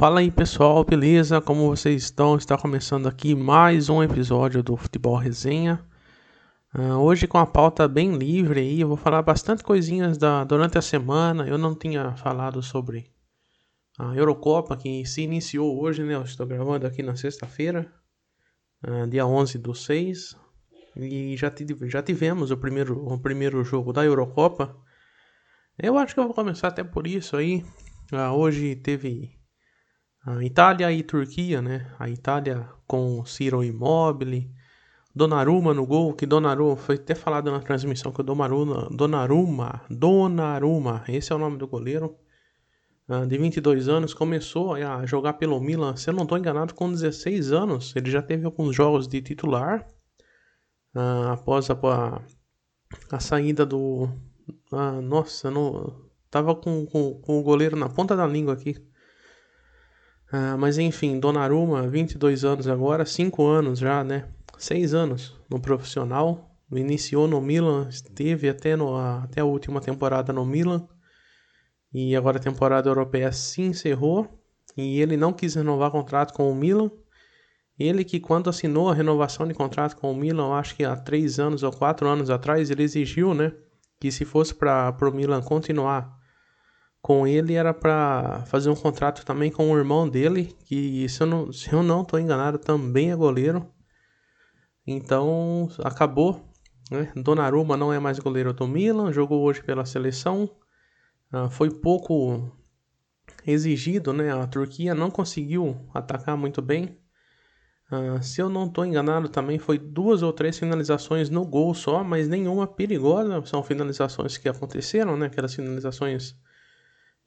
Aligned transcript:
Fala 0.00 0.20
aí 0.20 0.30
pessoal, 0.30 0.82
beleza? 0.82 1.42
Como 1.42 1.68
vocês 1.68 2.04
estão? 2.04 2.34
Está 2.34 2.56
começando 2.56 3.06
aqui 3.06 3.34
mais 3.34 3.90
um 3.90 4.02
episódio 4.02 4.62
do 4.62 4.74
Futebol 4.74 5.14
Resenha. 5.14 5.78
Uh, 6.74 6.94
hoje 6.94 7.26
com 7.26 7.36
a 7.36 7.44
pauta 7.44 7.86
bem 7.86 8.16
livre 8.16 8.60
aí, 8.60 8.80
eu 8.80 8.88
vou 8.88 8.96
falar 8.96 9.20
bastante 9.20 9.62
coisinhas 9.62 10.16
da, 10.16 10.42
durante 10.42 10.78
a 10.78 10.80
semana. 10.80 11.46
Eu 11.46 11.58
não 11.58 11.74
tinha 11.74 12.16
falado 12.16 12.62
sobre 12.62 13.12
a 13.98 14.16
Eurocopa 14.16 14.74
que 14.74 15.04
se 15.04 15.20
iniciou 15.20 15.78
hoje, 15.78 16.02
né? 16.02 16.14
Eu 16.14 16.22
estou 16.22 16.46
gravando 16.46 16.86
aqui 16.86 17.02
na 17.02 17.14
sexta-feira, 17.14 17.92
uh, 18.88 19.06
dia 19.06 19.26
11 19.26 19.58
do 19.58 19.74
6. 19.74 20.34
E 20.96 21.36
já, 21.36 21.52
já 21.82 22.02
tivemos 22.02 22.50
o 22.50 22.56
primeiro, 22.56 23.06
o 23.06 23.18
primeiro 23.18 23.62
jogo 23.62 23.92
da 23.92 24.02
Eurocopa. 24.02 24.74
Eu 25.78 25.98
acho 25.98 26.14
que 26.14 26.20
eu 26.20 26.24
vou 26.24 26.32
começar 26.32 26.68
até 26.68 26.82
por 26.82 27.06
isso 27.06 27.36
aí. 27.36 27.62
Uh, 28.10 28.32
hoje 28.32 28.76
teve 28.76 29.38
a 30.24 30.44
Itália 30.44 30.92
e 30.92 31.02
Turquia, 31.02 31.62
né? 31.62 31.90
A 31.98 32.08
Itália 32.08 32.68
com 32.86 33.24
Ciro 33.24 33.64
Immobile, 33.64 34.50
Donnarumma 35.14 35.74
no 35.74 35.86
gol, 35.86 36.14
que 36.14 36.26
Donnarumma 36.26 36.76
foi 36.76 36.94
até 36.94 37.14
falado 37.14 37.50
na 37.50 37.60
transmissão 37.60 38.12
que 38.12 38.20
o 38.20 38.24
Donnarumma, 38.24 38.88
Donnarumma, 38.92 39.82
Donnarumma, 39.90 41.04
esse 41.08 41.32
é 41.32 41.34
o 41.34 41.38
nome 41.38 41.56
do 41.56 41.66
goleiro, 41.66 42.16
uh, 43.08 43.26
de 43.26 43.36
22 43.36 43.88
anos, 43.88 44.14
começou 44.14 44.74
a 44.74 45.04
jogar 45.06 45.32
pelo 45.34 45.60
Milan, 45.60 45.96
se 45.96 46.10
eu 46.10 46.14
não 46.14 46.22
estou 46.22 46.38
enganado, 46.38 46.74
com 46.74 46.90
16 46.90 47.52
anos, 47.52 47.94
ele 47.96 48.10
já 48.10 48.22
teve 48.22 48.44
alguns 48.44 48.76
jogos 48.76 49.08
de 49.08 49.20
titular, 49.20 49.84
uh, 50.94 51.32
após 51.32 51.68
a, 51.70 51.74
a, 51.74 52.22
a, 53.10 53.20
saída 53.20 53.66
do... 53.66 54.08
Uh, 54.72 55.02
nossa, 55.02 55.50
não, 55.50 56.08
tava 56.30 56.54
com, 56.54 56.86
com, 56.86 57.14
com 57.20 57.40
o 57.40 57.42
goleiro 57.42 57.76
na 57.76 57.88
ponta 57.88 58.14
da 58.14 58.26
língua 58.26 58.54
aqui, 58.54 58.76
ah, 60.32 60.56
mas 60.56 60.78
enfim, 60.78 61.18
Donnarumma, 61.18 61.88
22 61.88 62.44
anos 62.44 62.68
agora, 62.68 63.04
5 63.04 63.44
anos 63.44 63.80
já, 63.80 64.04
né? 64.04 64.28
6 64.56 64.94
anos 64.94 65.36
no 65.50 65.60
profissional. 65.60 66.48
Iniciou 66.72 67.26
no 67.26 67.40
Milan, 67.40 67.88
esteve 67.88 68.48
até, 68.48 68.76
no, 68.76 68.96
até 68.96 69.40
a 69.40 69.44
última 69.44 69.80
temporada 69.80 70.32
no 70.32 70.46
Milan. 70.46 70.86
E 71.92 72.14
agora 72.14 72.38
a 72.38 72.40
temporada 72.42 72.88
europeia 72.88 73.32
se 73.32 73.60
encerrou. 73.62 74.40
E 74.76 75.00
ele 75.00 75.16
não 75.16 75.32
quis 75.32 75.56
renovar 75.56 75.90
contrato 75.90 76.32
com 76.32 76.48
o 76.48 76.54
Milan. 76.54 76.92
Ele 77.76 78.04
que 78.04 78.20
quando 78.20 78.48
assinou 78.48 78.88
a 78.88 78.94
renovação 78.94 79.48
de 79.48 79.54
contrato 79.54 79.96
com 79.96 80.12
o 80.12 80.16
Milan, 80.16 80.52
acho 80.52 80.76
que 80.76 80.84
há 80.84 80.94
3 80.94 81.40
anos 81.40 81.62
ou 81.64 81.72
4 81.72 82.06
anos 82.06 82.30
atrás, 82.30 82.70
ele 82.70 82.84
exigiu, 82.84 83.34
né? 83.34 83.52
Que 83.98 84.12
se 84.12 84.24
fosse 84.24 84.54
para 84.54 84.94
o 85.00 85.12
Milan 85.12 85.42
continuar 85.42 86.19
com 87.02 87.26
ele 87.26 87.54
era 87.54 87.72
para 87.72 88.44
fazer 88.46 88.70
um 88.70 88.76
contrato 88.76 89.24
também 89.24 89.50
com 89.50 89.70
o 89.70 89.76
irmão 89.76 90.08
dele, 90.08 90.54
que 90.64 91.08
se 91.08 91.22
eu 91.22 91.26
não, 91.26 91.52
se 91.52 91.72
eu 91.72 91.82
não 91.82 92.04
tô 92.04 92.18
enganado 92.18 92.58
também 92.58 93.10
é 93.10 93.16
goleiro. 93.16 93.66
Então 94.86 95.68
acabou, 95.82 96.44
né? 96.90 97.10
Donnarumma 97.16 97.76
não 97.76 97.92
é 97.92 97.98
mais 97.98 98.18
goleiro 98.18 98.52
do 98.52 98.66
Milan, 98.66 99.12
jogou 99.12 99.42
hoje 99.42 99.62
pela 99.62 99.84
seleção. 99.84 100.50
Uh, 101.32 101.48
foi 101.48 101.70
pouco 101.70 102.52
exigido, 103.46 104.12
né? 104.12 104.32
A 104.32 104.46
Turquia 104.46 104.94
não 104.94 105.10
conseguiu 105.10 105.88
atacar 105.94 106.36
muito 106.36 106.60
bem. 106.60 106.98
Uh, 107.90 108.22
se 108.22 108.42
eu 108.42 108.48
não 108.48 108.66
estou 108.66 108.84
enganado, 108.84 109.28
também 109.28 109.58
foi 109.58 109.78
duas 109.78 110.22
ou 110.22 110.32
três 110.32 110.58
finalizações 110.58 111.30
no 111.30 111.46
gol 111.46 111.74
só, 111.74 112.04
mas 112.04 112.28
nenhuma 112.28 112.66
perigosa. 112.66 113.44
São 113.46 113.62
finalizações 113.62 114.36
que 114.36 114.48
aconteceram, 114.48 115.16
né? 115.16 115.26
Aquelas 115.26 115.54
finalizações 115.54 116.36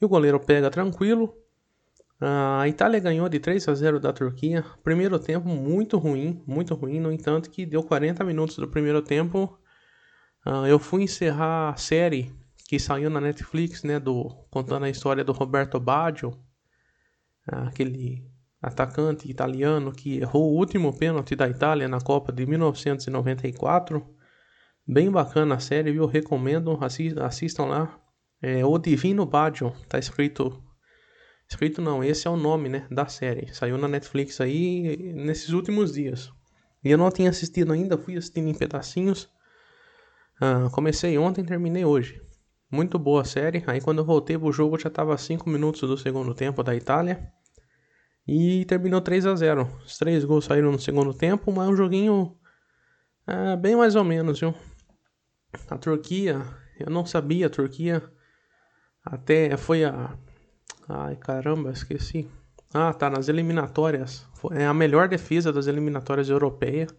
e 0.04 0.06
o 0.06 0.10
goleiro 0.10 0.40
pega 0.40 0.70
tranquilo. 0.70 1.34
A 2.20 2.68
Itália 2.68 3.00
ganhou 3.00 3.28
de 3.28 3.40
3 3.40 3.68
a 3.68 3.74
0 3.74 4.00
da 4.00 4.14
Turquia. 4.14 4.64
Primeiro 4.84 5.18
tempo 5.18 5.48
muito 5.48 5.98
ruim, 5.98 6.42
muito 6.46 6.76
ruim. 6.76 7.00
No 7.00 7.12
entanto, 7.12 7.50
que 7.50 7.66
deu 7.66 7.84
40 7.84 8.24
minutos 8.24 8.58
do 8.58 8.68
primeiro 8.68 9.02
tempo. 9.02 9.58
Uh, 10.46 10.66
eu 10.68 10.78
fui 10.78 11.04
encerrar 11.04 11.70
a 11.70 11.78
série 11.78 12.34
que 12.68 12.78
saiu 12.78 13.10
na 13.10 13.22
Netflix, 13.22 13.84
né, 13.84 14.00
do 14.00 14.30
contando 14.50 14.84
a 14.84 14.90
história 14.90 15.24
do 15.24 15.32
Roberto 15.32 15.80
Baggio, 15.80 16.30
uh, 17.52 17.68
aquele 17.68 18.30
atacante 18.62 19.30
italiano 19.30 19.92
que 19.92 20.20
errou 20.20 20.52
o 20.52 20.58
último 20.58 20.98
pênalti 20.98 21.36
da 21.36 21.48
Itália 21.48 21.88
na 21.88 22.02
Copa 22.02 22.32
de 22.34 22.46
1994. 22.46 24.06
Bem 24.86 25.10
bacana 25.10 25.56
a 25.56 25.60
série, 25.60 25.94
viu? 25.94 26.06
Recomendo, 26.06 26.78
assistam 26.82 27.66
lá. 27.66 28.03
É, 28.46 28.66
o 28.66 28.78
Divino 28.78 29.26
Baggio, 29.26 29.74
tá 29.88 29.98
escrito. 29.98 30.62
Escrito 31.50 31.82
não, 31.82 32.04
esse 32.04 32.28
é 32.28 32.30
o 32.30 32.36
nome, 32.36 32.68
né, 32.68 32.86
da 32.92 33.06
série. 33.08 33.56
Saiu 33.56 33.78
na 33.78 33.88
Netflix 33.88 34.42
aí 34.42 35.14
nesses 35.14 35.52
últimos 35.52 35.94
dias. 35.94 36.30
E 36.84 36.92
eu 36.92 36.98
não 36.98 37.10
tinha 37.10 37.30
assistido 37.30 37.72
ainda, 37.72 37.98
fui 37.98 38.18
assistindo 38.18 38.50
em 38.50 38.54
pedacinhos. 38.54 39.30
Ah, 40.42 40.70
comecei 40.74 41.18
ontem, 41.18 41.46
terminei 41.46 41.86
hoje. 41.86 42.22
Muito 42.70 43.00
boa 43.00 43.22
a 43.22 43.26
série. 43.26 43.64
Aí 43.66 43.80
quando 43.80 44.00
eu 44.00 44.06
voltei 44.06 44.38
pro 44.38 44.52
jogo 44.52 44.78
já 44.78 44.90
tava 44.90 45.18
5 45.18 45.50
minutos 45.50 45.80
do 45.80 45.98
segundo 45.98 46.34
tempo 46.34 46.62
da 46.62 46.76
Itália. 46.76 47.32
E 48.28 48.66
terminou 48.66 49.00
3 49.00 49.26
a 49.26 49.36
0 49.36 49.70
Os 49.86 49.98
três 49.98 50.26
gols 50.26 50.46
saíram 50.46 50.72
no 50.72 50.80
segundo 50.80 51.14
tempo, 51.14 51.50
mas 51.50 51.70
é 51.70 51.72
um 51.72 51.76
joguinho 51.78 52.38
é, 53.26 53.56
bem 53.56 53.78
mais 53.78 53.96
ou 53.96 54.04
menos, 54.04 54.42
viu? 54.42 54.54
A 55.70 55.78
Turquia, 55.78 56.42
eu 56.78 56.90
não 56.90 57.06
sabia, 57.06 57.48
a 57.48 57.50
Turquia 57.50 58.04
até 59.04 59.56
foi 59.58 59.84
a. 59.84 60.16
Ai 60.88 61.16
caramba, 61.16 61.72
esqueci. 61.72 62.30
Ah, 62.74 62.94
tá, 62.94 63.10
nas 63.10 63.30
eliminatórias. 63.30 64.28
É 64.52 64.66
a 64.66 64.74
melhor 64.74 65.08
defesa 65.08 65.54
das 65.54 65.68
eliminatórias 65.68 66.30
europeias. 66.30 66.94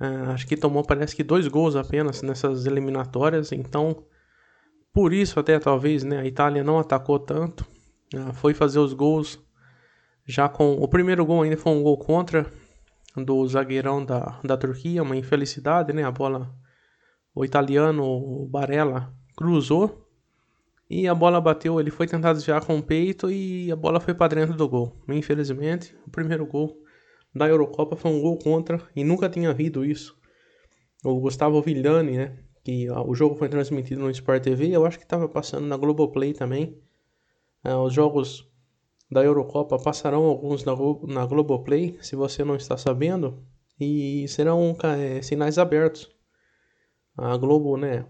É, 0.00 0.06
acho 0.32 0.46
que 0.46 0.56
tomou, 0.56 0.84
parece 0.84 1.14
que 1.14 1.22
dois 1.22 1.46
gols 1.46 1.76
apenas 1.76 2.22
nessas 2.22 2.66
eliminatórias. 2.66 3.52
Então, 3.52 4.04
por 4.92 5.12
isso 5.12 5.38
até 5.38 5.58
talvez 5.58 6.02
né, 6.02 6.18
a 6.18 6.26
Itália 6.26 6.64
não 6.64 6.78
atacou 6.78 7.18
tanto. 7.18 7.64
É, 8.12 8.32
foi 8.32 8.54
fazer 8.54 8.78
os 8.80 8.92
gols 8.92 9.38
já 10.26 10.48
com. 10.48 10.74
O 10.74 10.88
primeiro 10.88 11.24
gol 11.24 11.42
ainda 11.42 11.56
foi 11.56 11.72
um 11.72 11.82
gol 11.82 11.98
contra 11.98 12.50
do 13.16 13.46
zagueirão 13.46 14.04
da, 14.04 14.40
da 14.42 14.56
Turquia, 14.56 15.02
uma 15.02 15.16
infelicidade, 15.16 15.92
né? 15.92 16.02
A 16.02 16.10
bola. 16.10 16.50
O 17.34 17.44
italiano, 17.44 18.04
o 18.04 18.46
Barella, 18.46 19.12
cruzou 19.36 20.02
e 20.92 21.08
a 21.08 21.14
bola 21.14 21.40
bateu, 21.40 21.80
ele 21.80 21.90
foi 21.90 22.06
tentar 22.06 22.34
desviar 22.34 22.62
com 22.66 22.76
o 22.76 22.82
peito 22.82 23.30
e 23.30 23.72
a 23.72 23.76
bola 23.76 23.98
foi 23.98 24.12
para 24.12 24.34
dentro 24.34 24.54
do 24.54 24.68
gol. 24.68 24.94
Infelizmente, 25.08 25.96
o 26.06 26.10
primeiro 26.10 26.44
gol 26.44 26.76
da 27.34 27.48
Eurocopa 27.48 27.96
foi 27.96 28.10
um 28.10 28.20
gol 28.20 28.38
contra 28.38 28.78
e 28.94 29.02
nunca 29.02 29.26
tinha 29.30 29.48
havido 29.48 29.86
isso. 29.86 30.14
O 31.02 31.18
Gustavo 31.18 31.62
Villani, 31.62 32.18
né? 32.18 32.38
Que 32.62 32.90
o 32.90 33.14
jogo 33.14 33.36
foi 33.36 33.48
transmitido 33.48 34.02
no 34.02 34.10
Sport 34.10 34.42
TV, 34.42 34.68
eu 34.68 34.84
acho 34.84 34.98
que 34.98 35.04
estava 35.04 35.26
passando 35.26 35.66
na 35.66 35.78
Globoplay 35.78 36.34
também. 36.34 36.78
É, 37.64 37.74
os 37.74 37.94
jogos 37.94 38.46
da 39.10 39.24
Eurocopa 39.24 39.78
passarão 39.78 40.24
alguns 40.24 40.62
na, 40.62 40.72
na 41.08 41.24
Globoplay, 41.24 41.96
se 42.02 42.14
você 42.14 42.44
não 42.44 42.54
está 42.54 42.76
sabendo, 42.76 43.42
e 43.80 44.28
serão 44.28 44.76
é, 44.82 45.22
sinais 45.22 45.56
abertos. 45.56 46.10
A 47.16 47.34
Globo, 47.38 47.78
né? 47.78 48.04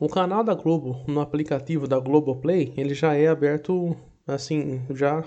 O 0.00 0.08
canal 0.08 0.42
da 0.42 0.54
Globo 0.54 1.04
no 1.06 1.20
aplicativo 1.20 1.86
da 1.86 1.98
Globoplay, 2.00 2.72
ele 2.76 2.94
já 2.94 3.14
é 3.14 3.28
aberto 3.28 3.96
assim, 4.26 4.82
já 4.90 5.22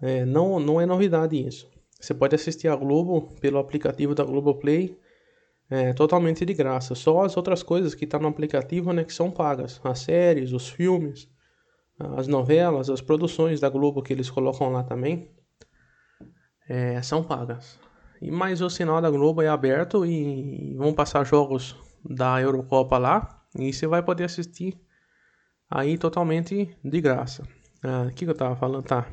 é, 0.00 0.24
não, 0.24 0.60
não 0.60 0.80
é 0.80 0.86
novidade 0.86 1.36
isso. 1.36 1.68
Você 2.00 2.14
pode 2.14 2.34
assistir 2.34 2.68
a 2.68 2.76
Globo 2.76 3.32
pelo 3.40 3.58
aplicativo 3.58 4.14
da 4.14 4.24
Globoplay 4.24 4.96
é, 5.70 5.92
totalmente 5.92 6.44
de 6.44 6.54
graça. 6.54 6.94
Só 6.94 7.22
as 7.22 7.36
outras 7.36 7.62
coisas 7.62 7.94
que 7.94 8.04
estão 8.04 8.20
tá 8.20 8.22
no 8.22 8.28
aplicativo 8.28 8.92
né, 8.92 9.04
que 9.04 9.14
são 9.14 9.30
pagas. 9.30 9.80
As 9.82 10.00
séries, 10.00 10.52
os 10.52 10.68
filmes, 10.68 11.28
as 11.98 12.28
novelas, 12.28 12.90
as 12.90 13.00
produções 13.00 13.60
da 13.60 13.68
Globo 13.68 14.02
que 14.02 14.12
eles 14.12 14.30
colocam 14.30 14.70
lá 14.70 14.82
também 14.82 15.30
é, 16.68 17.00
são 17.02 17.22
pagas. 17.22 17.78
E 18.20 18.30
mais 18.30 18.60
o 18.60 18.70
sinal 18.70 19.00
da 19.00 19.10
Globo 19.10 19.42
é 19.42 19.48
aberto 19.48 20.06
e 20.06 20.74
vão 20.76 20.92
passar 20.94 21.24
jogos 21.24 21.76
da 22.04 22.40
Eurocopa 22.40 22.98
lá 22.98 23.42
e 23.58 23.72
você 23.72 23.86
vai 23.86 24.02
poder 24.02 24.24
assistir 24.24 24.80
aí 25.70 25.96
totalmente 25.96 26.76
de 26.84 27.00
graça. 27.00 27.42
Ah, 27.82 28.04
o 28.04 28.08
ah, 28.08 28.12
que, 28.12 28.24
que 28.24 28.30
eu 28.30 28.34
tava 28.34 28.54
falando? 28.56 28.84
Tá, 28.84 29.06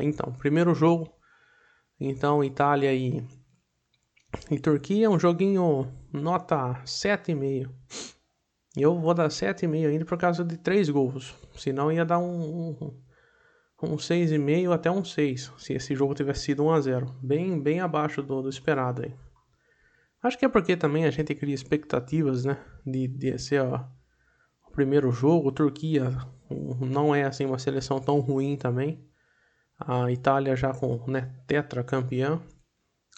então, 0.00 0.32
primeiro 0.32 0.74
jogo, 0.74 1.12
então 2.00 2.42
Itália 2.42 2.92
e, 2.92 3.24
e 4.50 4.58
Turquia, 4.58 5.10
um 5.10 5.18
joguinho 5.18 5.92
nota 6.12 6.82
7,5. 6.84 7.70
Eu 8.76 8.98
vou 8.98 9.14
dar 9.14 9.28
7,5 9.28 9.88
ainda 9.88 10.04
por 10.04 10.18
causa 10.18 10.44
de 10.44 10.56
3 10.58 10.90
gols, 10.90 11.34
senão 11.54 11.90
ia 11.90 12.04
dar 12.04 12.18
um, 12.18 12.76
um, 12.80 13.02
um 13.82 13.96
6,5 13.96 14.72
até 14.72 14.90
um 14.90 15.04
6, 15.04 15.52
se 15.56 15.74
esse 15.74 15.94
jogo 15.94 16.14
tivesse 16.14 16.46
sido 16.46 16.64
1 16.64 16.70
a 16.72 16.80
0 16.80 17.16
bem, 17.22 17.62
bem 17.62 17.80
abaixo 17.80 18.22
do, 18.22 18.42
do 18.42 18.48
esperado 18.48 19.02
aí. 19.02 19.14
Acho 20.22 20.38
que 20.38 20.44
é 20.44 20.48
porque 20.48 20.76
também 20.76 21.04
a 21.04 21.10
gente 21.10 21.34
cria 21.34 21.54
expectativas, 21.54 22.44
né? 22.44 22.58
De, 22.84 23.06
de 23.06 23.38
ser 23.38 23.62
ó, 23.62 23.84
o 24.66 24.70
primeiro 24.72 25.10
jogo. 25.10 25.52
Turquia 25.52 26.10
não 26.80 27.14
é 27.14 27.24
assim 27.24 27.44
uma 27.44 27.58
seleção 27.58 28.00
tão 28.00 28.20
ruim 28.20 28.56
também. 28.56 29.04
A 29.78 30.10
Itália 30.10 30.56
já 30.56 30.72
com 30.72 31.10
né, 31.10 31.34
tetracampeã, 31.46 32.40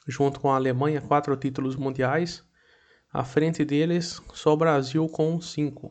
junto 0.06 0.40
com 0.40 0.50
a 0.50 0.56
Alemanha, 0.56 1.00
quatro 1.00 1.36
títulos 1.36 1.76
mundiais. 1.76 2.44
À 3.12 3.24
frente 3.24 3.64
deles, 3.64 4.20
só 4.34 4.52
o 4.52 4.56
Brasil 4.56 5.06
com 5.08 5.40
cinco. 5.40 5.90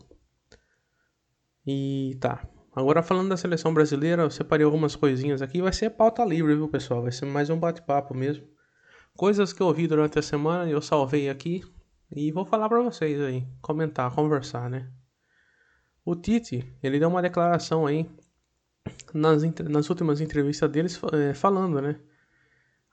E 1.65 2.15
tá. 2.21 2.48
Agora 2.75 3.01
falando 3.01 3.30
da 3.30 3.38
seleção 3.38 3.74
brasileira, 3.74 4.21
eu 4.21 4.30
separei 4.30 4.63
algumas 4.63 4.95
coisinhas 4.95 5.42
aqui. 5.42 5.62
Vai 5.62 5.74
ser 5.74 5.89
pauta 5.89 6.24
livre, 6.24 6.54
viu, 6.54 6.69
pessoal? 6.69 7.01
Vai 7.01 7.12
ser 7.12 7.25
mais 7.25 7.50
um 7.50 7.59
bate-papo 7.59 8.13
mesmo. 8.13 8.48
Coisas 9.18 9.52
que 9.52 9.64
eu 9.64 9.66
ouvi 9.66 9.88
durante 9.88 10.19
a 10.19 10.22
semana, 10.22 10.69
eu 10.69 10.80
salvei 10.80 11.28
aqui 11.28 11.64
e 12.16 12.31
vou 12.31 12.46
falar 12.46 12.69
para 12.69 12.84
vocês 12.84 13.19
aí, 13.19 13.48
comentar, 13.64 14.14
conversar, 14.14 14.69
né? 14.69 14.92
O 16.06 16.16
Tite, 16.16 16.72
ele 16.84 17.00
deu 17.00 17.10
uma 17.10 17.19
declaração 17.19 17.88
aí 17.88 18.08
nas, 19.12 19.42
nas 19.68 19.90
últimas 19.90 20.22
entrevistas 20.22 20.69
deles 20.69 21.02
é, 21.14 21.34
falando, 21.34 21.81
né? 21.81 22.00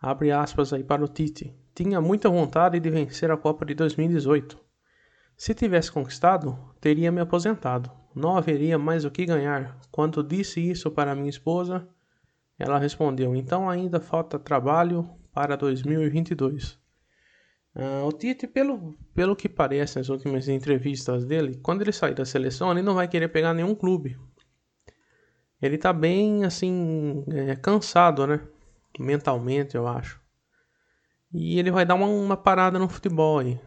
Abre 0.00 0.32
aspas 0.32 0.72
aí 0.72 0.82
para 0.82 1.04
o 1.04 1.08
Tite. 1.08 1.54
Tinha 1.74 2.00
muita 2.00 2.30
vontade 2.30 2.80
de 2.80 2.88
vencer 2.88 3.30
a 3.30 3.36
Copa 3.36 3.66
de 3.66 3.74
2018. 3.74 4.58
Se 5.36 5.52
tivesse 5.52 5.92
conquistado, 5.92 6.58
teria 6.80 7.12
me 7.12 7.20
aposentado. 7.20 7.90
Não 8.14 8.34
haveria 8.34 8.78
mais 8.78 9.04
o 9.04 9.10
que 9.10 9.26
ganhar. 9.26 9.78
Quando 9.90 10.24
disse 10.24 10.58
isso 10.58 10.90
para 10.90 11.14
minha 11.14 11.28
esposa, 11.28 11.86
ela 12.58 12.78
respondeu: 12.78 13.36
Então 13.36 13.68
ainda 13.68 14.00
falta 14.00 14.38
trabalho 14.38 15.06
para 15.34 15.56
2022. 15.56 16.78
Uh, 17.74 18.06
o 18.06 18.12
Tite, 18.12 18.46
pelo, 18.46 18.94
pelo 19.12 19.34
que 19.34 19.48
parece 19.48 19.98
nas 19.98 20.08
últimas 20.08 20.48
entrevistas 20.48 21.24
dele, 21.24 21.58
quando 21.60 21.82
ele 21.82 21.92
sair 21.92 22.14
da 22.14 22.24
seleção, 22.24 22.70
ele 22.70 22.82
não 22.82 22.94
vai 22.94 23.08
querer 23.08 23.28
pegar 23.28 23.52
nenhum 23.52 23.74
clube. 23.74 24.16
Ele 25.60 25.76
tá 25.76 25.92
bem, 25.92 26.44
assim, 26.44 27.24
é, 27.28 27.56
cansado, 27.56 28.26
né? 28.26 28.40
Mentalmente, 28.98 29.74
eu 29.74 29.88
acho. 29.88 30.20
E 31.32 31.58
ele 31.58 31.72
vai 31.72 31.84
dar 31.84 31.96
uma, 31.96 32.06
uma 32.06 32.36
parada 32.36 32.78
no 32.78 32.88
futebol 32.88 33.40
aí, 33.40 33.58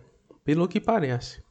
pelo 0.45 0.69
que 0.69 0.79
parece. 0.79 1.43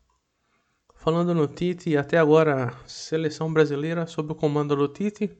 Falando 0.94 1.34
no 1.34 1.46
Tite, 1.46 1.94
até 1.94 2.16
agora, 2.16 2.72
seleção 2.86 3.52
brasileira 3.52 4.06
sob 4.06 4.32
o 4.32 4.34
comando 4.34 4.74
do 4.74 4.88
Tite, 4.88 5.36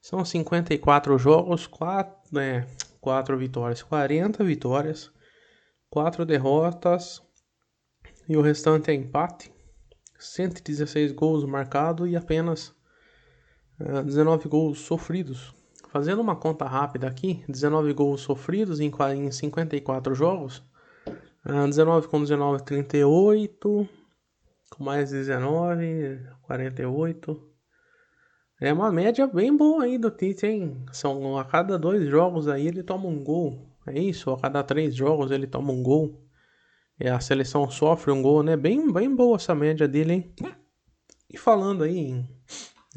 são 0.00 0.24
54 0.24 1.18
jogos, 1.18 1.66
4, 1.66 2.14
né, 2.30 2.66
4 3.04 3.36
vitórias, 3.36 3.82
40 3.82 4.42
vitórias 4.42 5.12
4 5.90 6.24
derrotas 6.24 7.22
e 8.26 8.34
o 8.34 8.40
restante 8.40 8.90
é 8.90 8.94
empate. 8.94 9.52
116 10.18 11.12
gols 11.12 11.44
marcados 11.44 12.10
e 12.10 12.16
apenas 12.16 12.68
uh, 13.78 13.98
eh, 13.98 14.02
19 14.02 14.48
gols 14.48 14.78
sofridos. 14.80 15.54
Fazendo 15.90 16.22
uma 16.22 16.34
conta 16.34 16.64
rápida 16.64 17.06
aqui, 17.06 17.44
19 17.46 17.92
gols 17.92 18.22
sofridos 18.22 18.80
em, 18.80 18.90
em 19.14 19.30
54 19.30 20.14
jogos. 20.14 20.64
Uh, 21.46 21.68
19 21.68 22.08
com 22.08 22.20
19, 22.20 22.64
38. 22.64 23.88
Com 24.70 24.82
mais 24.82 25.10
19, 25.10 26.26
48. 26.42 27.53
É 28.64 28.72
uma 28.72 28.90
média 28.90 29.26
bem 29.26 29.54
boa 29.54 29.84
aí 29.84 29.98
do 29.98 30.10
Tite, 30.10 30.46
hein? 30.46 30.86
São 30.90 31.36
a 31.36 31.44
cada 31.44 31.78
dois 31.78 32.08
jogos 32.08 32.48
aí 32.48 32.66
ele 32.66 32.82
toma 32.82 33.06
um 33.06 33.22
gol. 33.22 33.68
É 33.86 34.00
isso, 34.00 34.30
a 34.30 34.40
cada 34.40 34.64
três 34.64 34.94
jogos 34.96 35.30
ele 35.30 35.46
toma 35.46 35.70
um 35.70 35.82
gol. 35.82 36.26
E 36.98 37.06
a 37.06 37.20
seleção 37.20 37.70
sofre 37.70 38.10
um 38.10 38.22
gol, 38.22 38.42
né? 38.42 38.56
Bem, 38.56 38.90
bem 38.90 39.14
boa 39.14 39.36
essa 39.36 39.54
média 39.54 39.86
dele, 39.86 40.14
hein? 40.14 40.34
E 41.28 41.36
falando 41.36 41.84
aí 41.84 41.94
em... 41.94 42.28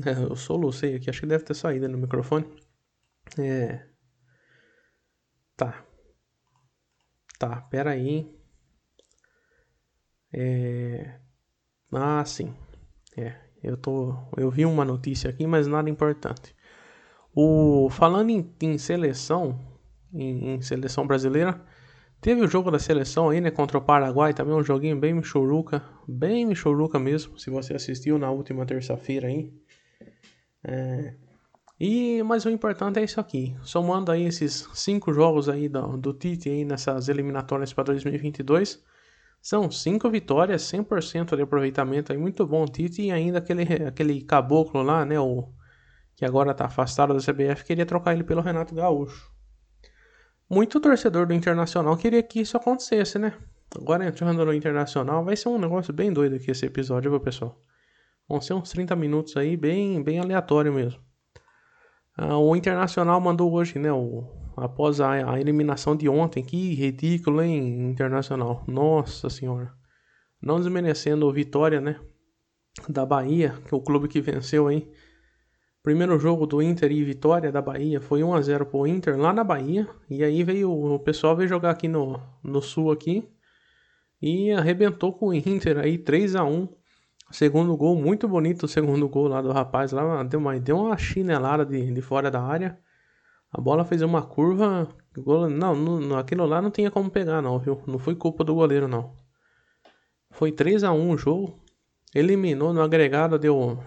É, 0.06 0.12
eu 0.24 0.38
solucei 0.38 0.96
aqui, 0.96 1.10
acho 1.10 1.20
que 1.20 1.28
deve 1.28 1.44
ter 1.44 1.54
saído 1.54 1.90
no 1.90 1.98
microfone. 1.98 2.46
É... 3.38 3.86
Tá. 5.58 5.86
Tá, 7.38 7.62
pera 7.64 7.92
aí. 7.92 8.34
É... 10.32 11.20
Ah, 11.92 12.24
sim. 12.24 12.56
É, 13.18 13.47
eu 13.64 13.78
tô... 13.78 14.16
Eu 14.36 14.50
vi 14.50 14.66
uma 14.66 14.86
notícia 14.86 15.30
aqui, 15.30 15.46
mas 15.48 15.68
nada 15.68 15.90
importante. 15.90 16.56
O... 17.34 17.90
Falando 17.90 18.30
em, 18.30 18.54
em 18.62 18.78
seleção, 18.78 19.60
em, 20.14 20.56
em, 20.56 20.62
seleção 20.62 21.06
brasileira. 21.06 21.62
Teve 22.20 22.42
o 22.42 22.48
jogo 22.48 22.72
da 22.72 22.80
seleção 22.80 23.30
aí, 23.30 23.40
né, 23.40 23.52
contra 23.52 23.78
o 23.78 23.82
Paraguai, 23.82 24.34
também 24.34 24.56
um 24.56 24.64
joguinho 24.64 25.00
bem 25.00 25.14
michuruca, 25.14 25.84
bem 26.08 26.48
michuruca 26.48 26.98
mesmo, 26.98 27.38
se 27.38 27.52
você 27.52 27.76
assistiu 27.76 28.18
na 28.18 28.32
última 28.32 28.66
terça-feira 28.66 29.28
aí. 29.28 29.54
É... 30.64 31.14
E, 31.80 32.24
mas 32.24 32.44
o 32.44 32.50
importante 32.50 32.98
é 33.00 33.04
isso 33.04 33.20
aqui, 33.20 33.56
somando 33.62 34.12
aí 34.12 34.24
esses 34.24 34.68
cinco 34.74 35.14
jogos 35.14 35.48
aí 35.48 35.70
do, 35.70 35.96
do 35.96 36.12
Tite 36.12 36.50
aí 36.50 36.66
nessas 36.66 37.08
eliminatórias 37.08 37.72
para 37.72 37.84
2022, 37.84 38.84
são 39.48 39.72
cinco 39.72 40.10
vitórias, 40.10 40.64
100% 40.64 41.36
de 41.36 41.42
aproveitamento 41.42 42.12
aí, 42.12 42.18
muito 42.18 42.46
bom 42.46 42.66
Tite 42.66 43.04
e 43.04 43.12
ainda 43.12 43.38
aquele, 43.38 43.64
aquele 43.88 44.22
caboclo 44.22 44.82
lá, 44.82 45.06
né, 45.06 45.20
o, 45.20 45.50
que 46.16 46.26
agora 46.26 46.54
tá 46.54 46.66
afastado 46.66 47.14
da 47.14 47.20
CBF, 47.20 47.64
queria 47.64 47.86
trocar 47.86 48.14
ele 48.14 48.24
pelo 48.24 48.42
Renato 48.42 48.76
Gaúcho 48.76 49.38
muito 50.50 50.80
torcedor 50.80 51.28
do 51.28 51.34
Internacional 51.34 51.98
queria 51.98 52.24
que 52.24 52.40
isso 52.40 52.56
acontecesse, 52.56 53.20
né? 53.20 53.34
Agora 53.76 54.08
entrando 54.08 54.46
no 54.46 54.54
Internacional, 54.54 55.24
vai 55.24 55.36
ser 55.36 55.50
um 55.50 55.60
negócio 55.60 55.94
bem 55.94 56.12
doido 56.12 56.38
aqui 56.38 56.52
esse 56.52 56.66
episódio, 56.66 57.12
viu, 57.12 57.20
pessoal? 57.20 57.62
Vão 58.28 58.40
ser 58.40 58.54
uns 58.54 58.70
30 58.70 58.96
minutos 58.96 59.36
aí, 59.36 59.58
bem, 59.58 60.02
bem 60.02 60.20
aleatório 60.20 60.72
mesmo. 60.72 61.02
Ah, 62.18 62.38
o 62.38 62.56
Internacional 62.56 63.20
mandou 63.20 63.52
hoje, 63.54 63.78
né? 63.78 63.92
O, 63.92 64.24
após 64.58 65.00
a, 65.00 65.34
a, 65.34 65.40
eliminação 65.40 65.96
de 65.96 66.10
ontem, 66.10 66.44
que 66.44 66.74
ridículo, 66.74 67.42
hein, 67.42 67.90
Internacional? 67.90 68.64
Nossa 68.68 69.30
Senhora. 69.30 69.72
Não 70.42 70.60
desmerecendo 70.60 71.30
a 71.30 71.32
vitória, 71.32 71.80
né? 71.80 72.00
Da 72.90 73.06
Bahia, 73.06 73.56
que 73.66 73.74
é 73.74 73.78
o 73.78 73.82
clube 73.82 74.08
que 74.08 74.22
venceu 74.22 74.68
aí 74.68 74.88
Primeiro 75.88 76.20
jogo 76.20 76.46
do 76.46 76.62
Inter 76.62 76.92
e 76.92 77.02
vitória 77.02 77.50
da 77.50 77.62
Bahia 77.62 78.02
foi 78.02 78.22
1 78.22 78.34
a 78.34 78.42
0 78.42 78.66
pro 78.66 78.86
Inter 78.86 79.18
lá 79.18 79.32
na 79.32 79.42
Bahia. 79.42 79.88
E 80.10 80.22
aí 80.22 80.44
veio 80.44 80.70
o 80.70 81.00
pessoal 81.00 81.34
veio 81.34 81.48
jogar 81.48 81.70
aqui 81.70 81.88
no, 81.88 82.20
no 82.44 82.62
sul 82.62 82.92
aqui 82.92 83.26
e 84.22 84.52
arrebentou 84.52 85.14
com 85.14 85.28
o 85.28 85.34
Inter 85.34 85.78
aí 85.78 85.98
3 85.98 86.36
a 86.36 86.44
1. 86.44 86.68
Segundo 87.32 87.78
gol, 87.78 87.96
muito 87.96 88.28
bonito 88.28 88.64
o 88.64 88.68
segundo 88.68 89.08
gol 89.08 89.30
lá 89.30 89.42
do 89.42 89.54
rapaz 89.54 89.94
lá, 89.94 90.24
deu 90.24 90.42
uma, 90.42 90.60
deu 90.60 90.78
uma 90.78 90.98
chinelada 90.98 91.66
de, 91.66 91.90
de 91.90 92.02
fora 92.02 92.30
da 92.30 92.42
área. 92.42 92.78
A 93.52 93.62
bola 93.62 93.86
fez 93.86 94.02
uma 94.02 94.22
curva, 94.22 94.88
gol, 95.18 95.50
não, 95.50 95.76
não, 95.76 96.18
aquilo 96.18 96.46
lá 96.46 96.62
não 96.62 96.70
tinha 96.70 96.92
como 96.92 97.10
pegar 97.10 97.42
não, 97.42 97.58
viu? 97.58 97.82
Não 97.88 97.98
foi 97.98 98.16
culpa 98.16 98.44
do 98.44 98.56
goleiro 98.56 98.88
não. 98.88 99.16
Foi 100.32 100.52
3 100.52 100.84
a 100.84 100.92
1 100.92 101.10
o 101.10 101.18
jogo. 101.18 101.60
Eliminou 102.14 102.74
no 102.74 102.82
agregado 102.82 103.38
deu 103.40 103.80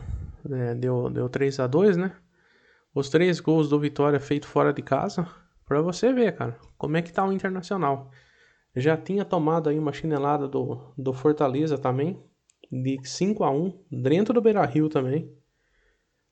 né, 0.45 0.75
deu, 0.75 1.11
deu 1.11 1.29
3 1.29 1.61
a 1.61 1.67
2 1.67 1.97
né? 1.97 2.17
Os 2.95 3.09
três 3.09 3.38
gols 3.38 3.69
do 3.69 3.79
Vitória 3.79 4.19
feito 4.19 4.47
fora 4.47 4.73
de 4.73 4.83
casa. 4.83 5.26
Pra 5.67 5.81
você 5.81 6.12
ver, 6.12 6.35
cara, 6.35 6.59
como 6.76 6.97
é 6.97 7.02
que 7.02 7.12
tá 7.12 7.25
o 7.25 7.33
Internacional. 7.33 8.11
Já 8.75 8.97
tinha 8.97 9.25
tomado 9.25 9.69
aí 9.69 9.79
uma 9.79 9.93
chinelada 9.93 10.49
do, 10.49 10.93
do 10.99 11.12
Fortaleza 11.12 11.79
também. 11.79 12.21
De 12.71 12.99
5 13.05 13.45
a 13.45 13.50
1 13.50 13.85
dentro 13.90 14.35
do 14.35 14.40
Beira 14.40 14.64
Rio 14.64 14.88
também. 14.88 15.33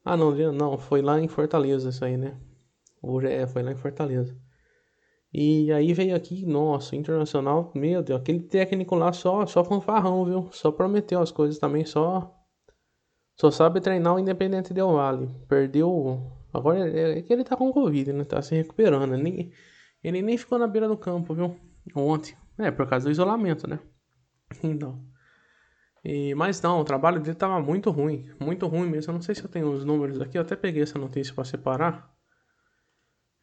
Ah, 0.05 0.17
não, 0.17 0.33
não, 0.53 0.79
foi 0.79 1.03
lá 1.03 1.21
em 1.21 1.29
Fortaleza 1.29 1.91
isso 1.91 2.05
aí, 2.05 2.17
né? 2.17 2.37
Hoje 3.03 3.29
é, 3.29 3.47
foi 3.47 3.63
lá 3.63 3.73
em 3.73 3.77
Fortaleza. 3.77 4.37
E 5.33 5.71
aí 5.73 5.93
veio 5.93 6.17
aqui, 6.17 6.47
nossa, 6.47 6.97
Internacional, 6.97 7.71
meu 7.75 8.03
Deus, 8.03 8.21
aquele 8.21 8.41
técnico 8.41 8.95
lá 8.95 9.13
só, 9.13 9.45
só 9.47 9.63
fanfarrão, 9.63 10.25
viu? 10.25 10.49
Só 10.53 10.73
prometeu 10.73 11.21
as 11.21 11.31
coisas 11.31 11.59
também, 11.59 11.85
só 11.85 12.35
só 13.41 13.53
sabe 13.53 13.81
treinar 13.81 14.17
o 14.17 14.19
Independente 14.19 14.75
Del 14.75 14.93
Vale. 14.93 15.29
Perdeu. 15.49 16.21
Agora 16.53 16.91
é, 16.91 17.19
é 17.19 17.23
que 17.23 17.33
ele 17.33 17.45
tá 17.45 17.57
com 17.57 17.73
Covid, 17.73 18.13
né? 18.13 18.25
Tá 18.25 18.43
se 18.43 18.57
recuperando. 18.57 19.15
Ele, 19.15 19.53
ele 20.03 20.23
nem 20.23 20.37
ficou 20.37 20.59
na 20.59 20.67
beira 20.67 20.89
do 20.89 20.97
campo, 20.97 21.35
viu? 21.35 21.57
Ontem. 21.95 22.35
É, 22.59 22.73
por 22.73 22.89
causa 22.89 23.07
do 23.07 23.13
isolamento, 23.13 23.69
né? 23.69 23.79
Então. 24.65 25.01
E, 26.05 26.35
mas 26.35 26.61
não, 26.61 26.81
o 26.81 26.85
trabalho 26.85 27.21
dele 27.21 27.37
tava 27.37 27.61
muito 27.61 27.91
ruim. 27.91 28.29
Muito 28.41 28.67
ruim 28.67 28.89
mesmo. 28.89 29.13
Eu 29.13 29.15
não 29.15 29.23
sei 29.23 29.37
se 29.37 29.45
eu 29.45 29.49
tenho 29.49 29.71
os 29.71 29.85
números 29.85 30.21
aqui. 30.21 30.37
Eu 30.37 30.43
até 30.43 30.57
peguei 30.57 30.83
essa 30.83 30.99
notícia 30.99 31.33
para 31.33 31.45
separar. 31.45 32.13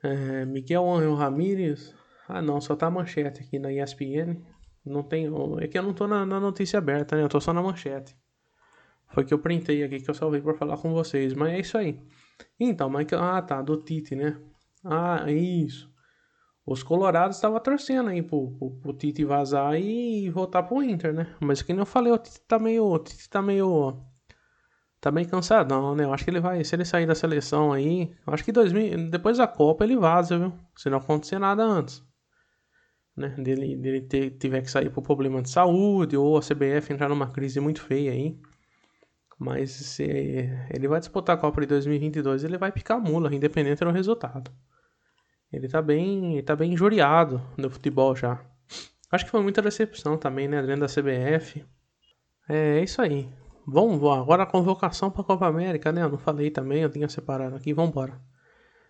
É, 0.06 0.46
Miguel 0.46 0.88
Angel 0.88 1.16
Ramírez. 1.16 1.96
Ah, 2.28 2.42
não, 2.42 2.62
só 2.62 2.76
tá 2.76 2.88
a 2.88 2.92
manchete 2.92 3.42
aqui 3.42 3.58
na 3.58 3.72
ESPN. 3.72 4.40
Não 4.86 5.02
tem. 5.02 5.28
É 5.60 5.68
que 5.68 5.78
eu 5.78 5.84
não 5.84 5.94
tô 5.94 6.08
na, 6.08 6.26
na 6.26 6.40
notícia 6.40 6.78
aberta, 6.78 7.16
né? 7.16 7.24
Eu 7.24 7.30
tô 7.30 7.42
só 7.42 7.52
na 7.52 7.62
manchete. 7.62 8.16
Foi 9.10 9.26
que 9.26 9.34
eu 9.34 9.40
printei 9.40 9.84
aqui 9.84 10.00
que 10.00 10.10
eu 10.10 10.14
salvei 10.14 10.42
para 10.42 10.54
falar 10.54 10.78
com 10.78 10.94
vocês. 10.94 11.34
Mas 11.34 11.54
é 11.54 11.60
isso 11.60 11.78
aí. 11.78 12.00
Então, 12.60 12.90
mas 12.90 13.08
ah 13.14 13.42
tá, 13.42 13.62
do 13.62 13.78
Tite, 13.78 14.16
né? 14.16 14.38
Ah, 14.84 15.26
isso. 15.32 15.92
Os 16.66 16.84
colorados 16.84 17.38
estavam 17.38 17.60
torcendo 17.60 18.10
aí 18.10 18.22
pro, 18.22 18.52
pro, 18.58 18.72
pro, 18.72 18.94
Tite 18.94 19.24
vazar 19.24 19.80
e 19.80 20.30
voltar 20.30 20.64
pro 20.64 20.84
Inter, 20.84 21.14
né? 21.14 21.36
Mas 21.40 21.62
que 21.62 21.74
nem 21.74 21.80
eu 21.80 21.86
falei, 21.86 22.12
o 22.12 22.18
Tite 22.18 22.42
tá 22.42 22.60
meio. 22.60 22.86
O 22.86 23.00
Tite 23.00 23.30
tá 23.30 23.42
meio. 23.42 24.00
Tá 25.06 25.12
bem 25.12 25.24
cansadão, 25.24 25.94
né? 25.96 26.04
Eu 26.04 26.12
acho 26.12 26.24
que 26.24 26.32
ele 26.32 26.40
vai, 26.40 26.64
se 26.64 26.76
ele 26.76 26.84
sair 26.84 27.06
da 27.06 27.14
seleção 27.14 27.72
aí, 27.72 28.12
eu 28.26 28.34
acho 28.34 28.44
que 28.44 28.52
2000, 28.52 29.12
depois 29.12 29.38
da 29.38 29.46
Copa 29.46 29.84
ele 29.84 29.96
vaza, 29.96 30.36
viu? 30.36 30.52
Se 30.76 30.90
não 30.90 30.98
acontecer 30.98 31.38
nada 31.38 31.64
antes. 31.64 32.04
Né? 33.16 33.30
Dele, 33.38 33.76
dele 33.76 34.02
ter, 34.02 34.32
tiver 34.32 34.62
que 34.62 34.72
sair 34.72 34.90
por 34.90 35.04
problema 35.04 35.44
de 35.44 35.50
saúde 35.52 36.18
ou 36.18 36.36
a 36.36 36.42
CBF 36.42 36.92
entrar 36.92 37.08
numa 37.08 37.30
crise 37.32 37.60
muito 37.60 37.82
feia 37.82 38.14
aí. 38.14 38.36
Mas 39.38 39.70
se 39.70 40.04
ele 40.74 40.88
vai 40.88 41.00
disputar 41.00 41.36
a 41.36 41.40
Copa 41.40 41.62
de 41.62 41.68
2022, 41.68 42.44
ele 42.44 42.58
vai 42.58 42.72
picar 42.72 43.00
mula, 43.00 43.34
independente 43.34 43.86
do 43.86 43.92
resultado. 43.92 44.50
Ele 45.54 45.68
tá 45.68 45.84
bem, 45.84 46.34
ele 46.34 46.42
tá 46.42 46.56
bem 46.56 46.74
injuriado 46.74 47.40
no 47.56 47.70
futebol 47.70 48.16
já. 48.16 48.44
Acho 49.12 49.26
que 49.26 49.32
foi 49.32 49.44
muita 49.44 49.62
decepção 49.62 50.18
também, 50.18 50.48
né, 50.48 50.64
dentro 50.64 50.82
da 50.82 50.88
CBF. 50.88 51.64
É, 52.50 52.80
é 52.80 52.84
isso 52.84 53.00
aí. 53.04 53.30
Vamos 53.68 54.04
agora 54.04 54.44
a 54.44 54.46
convocação 54.46 55.10
para 55.10 55.22
a 55.22 55.26
Copa 55.26 55.48
América, 55.48 55.92
né? 55.92 56.04
Eu 56.04 56.10
não 56.10 56.18
falei 56.18 56.52
também, 56.52 56.84
eu 56.84 56.90
tinha 56.90 57.10
separado 57.10 57.56
aqui. 57.56 57.74
Vamos 57.74 57.92
embora. 57.92 58.22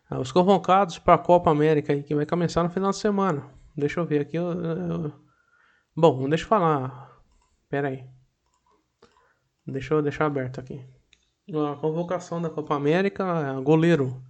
Ah, 0.10 0.20
os 0.20 0.32
convocados 0.32 1.00
para 1.00 1.16
a 1.16 1.18
Copa 1.18 1.50
América 1.50 1.94
aí, 1.94 2.04
que 2.04 2.14
vai 2.14 2.26
começar 2.26 2.64
no 2.64 2.70
final 2.70 2.92
de 2.92 2.98
semana. 2.98 3.50
Deixa 3.76 4.00
eu 4.00 4.06
ver 4.06 4.22
aqui. 4.22 4.38
Eu, 4.38 4.52
eu... 4.52 5.14
Bom, 5.96 6.28
deixa 6.30 6.44
eu 6.44 6.50
falar. 6.50 7.10
Pera 7.70 7.88
aí. 7.88 8.06
Deixa 9.66 9.94
eu 9.94 10.02
deixar 10.02 10.26
aberto 10.26 10.60
aqui. 10.60 10.86
A 11.50 11.76
convocação 11.76 12.42
da 12.42 12.50
Copa 12.50 12.76
América, 12.76 13.24
é, 13.24 13.62
goleiro 13.62 14.22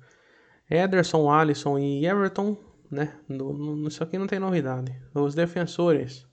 Ederson, 0.70 1.30
Alisson 1.30 1.78
e 1.78 2.06
Everton, 2.06 2.58
né? 2.90 3.20
No, 3.28 3.54
no, 3.54 3.88
isso 3.88 4.04
aqui 4.04 4.18
não 4.18 4.28
tem 4.28 4.40
novidade. 4.40 4.96
Os 5.14 5.34
defensores 5.34 6.28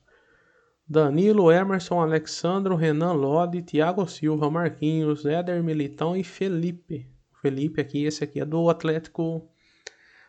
Danilo, 0.89 1.51
Emerson, 1.51 2.01
Alexandro, 2.01 2.75
Renan 2.77 3.13
Lodi, 3.13 3.63
Thiago 3.63 4.07
Silva, 4.07 4.51
Marquinhos, 4.51 5.25
Éder 5.25 5.63
Militão 5.63 6.17
e 6.17 6.25
Felipe. 6.25 7.09
Felipe 7.41 7.81
aqui, 7.81 8.05
esse 8.05 8.23
aqui 8.23 8.41
é 8.41 8.45
do 8.45 8.69
Atlético 8.69 9.49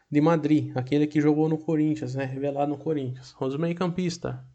de 0.09 0.21
Madrid, 0.21 0.71
aquele 0.75 1.07
que 1.07 1.19
jogou 1.19 1.49
no 1.49 1.57
Corinthians, 1.57 2.15
né? 2.15 2.23
Revelado 2.23 2.71
no 2.71 2.77
Corinthians. 2.77 3.35
Os 3.39 3.57
meio-campista. 3.57 4.45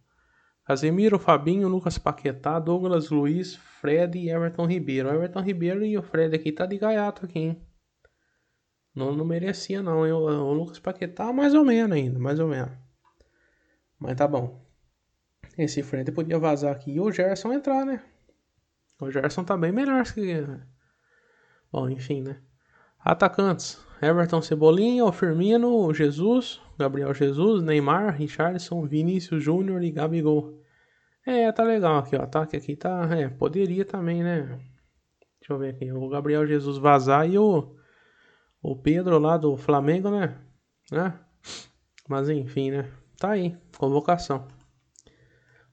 Casemiro, 0.65 1.19
Fabinho, 1.19 1.67
Lucas 1.67 1.99
Paquetá, 1.99 2.59
Douglas 2.59 3.11
Luiz, 3.11 3.57
Fred 3.57 4.19
e 4.19 4.31
Everton 4.31 4.67
Ribeiro. 4.67 5.09
Everton 5.09 5.41
Ribeiro 5.41 5.85
e 5.85 5.97
o 5.99 6.03
Fred 6.03 6.35
aqui 6.35 6.53
tá 6.53 6.65
de 6.65 6.79
gaiato 6.79 7.25
aqui, 7.25 7.39
hein? 7.39 7.63
Não, 8.95 9.15
não 9.15 9.25
merecia 9.25 9.83
não, 9.83 10.07
hein? 10.07 10.13
O 10.13 10.53
Lucas 10.53 10.79
Paquetá 10.79 11.33
mais 11.33 11.55
ou 11.55 11.65
menos 11.65 11.97
ainda, 11.97 12.19
mais 12.19 12.39
ou 12.39 12.49
menos. 12.49 12.73
Mas 13.99 14.17
tá 14.17 14.29
bom. 14.29 14.68
Esse 15.59 15.83
Fred 15.83 16.13
podia 16.13 16.39
vazar 16.39 16.71
aqui 16.71 16.93
e 16.93 17.01
o 17.01 17.11
Gerson 17.11 17.53
entrar, 17.53 17.85
né? 17.85 18.01
O 19.01 19.11
Gerson 19.11 19.43
tá 19.43 19.57
bem 19.57 19.73
melhor 19.73 20.05
que. 20.05 20.47
Bom, 21.73 21.91
enfim, 21.91 22.23
né? 22.23 22.41
Atacantes: 23.01 23.85
Everton 24.01 24.41
Cebolinha, 24.41 25.05
o 25.05 25.11
Firmino, 25.11 25.93
Jesus, 25.93 26.61
Gabriel 26.79 27.13
Jesus, 27.13 27.61
Neymar, 27.63 28.15
Richardson, 28.17 28.87
Vinícius 28.87 29.43
Júnior 29.43 29.83
e 29.83 29.91
Gabigol. 29.91 30.63
É, 31.27 31.51
tá 31.51 31.65
legal 31.65 31.99
aqui, 31.99 32.15
ó. 32.15 32.23
Ataque 32.23 32.57
aqui 32.57 32.77
tá. 32.77 33.09
É, 33.17 33.29
poderia 33.29 33.85
também, 33.85 34.23
né? 34.23 34.61
Deixa 35.41 35.53
eu 35.53 35.59
ver 35.59 35.71
aqui. 35.71 35.91
O 35.93 36.09
Gabriel 36.09 36.47
Jesus 36.47 36.79
vazar 36.79 37.29
e 37.29 37.37
o. 37.37 37.75
O 38.63 38.77
Pedro 38.77 39.19
lá 39.19 39.37
do 39.37 39.57
Flamengo, 39.57 40.11
né? 40.11 40.37
né? 40.91 41.19
Mas 42.09 42.29
enfim, 42.29 42.71
né? 42.73 42.91
Tá 43.17 43.31
aí. 43.31 43.57
Convocação. 43.77 44.58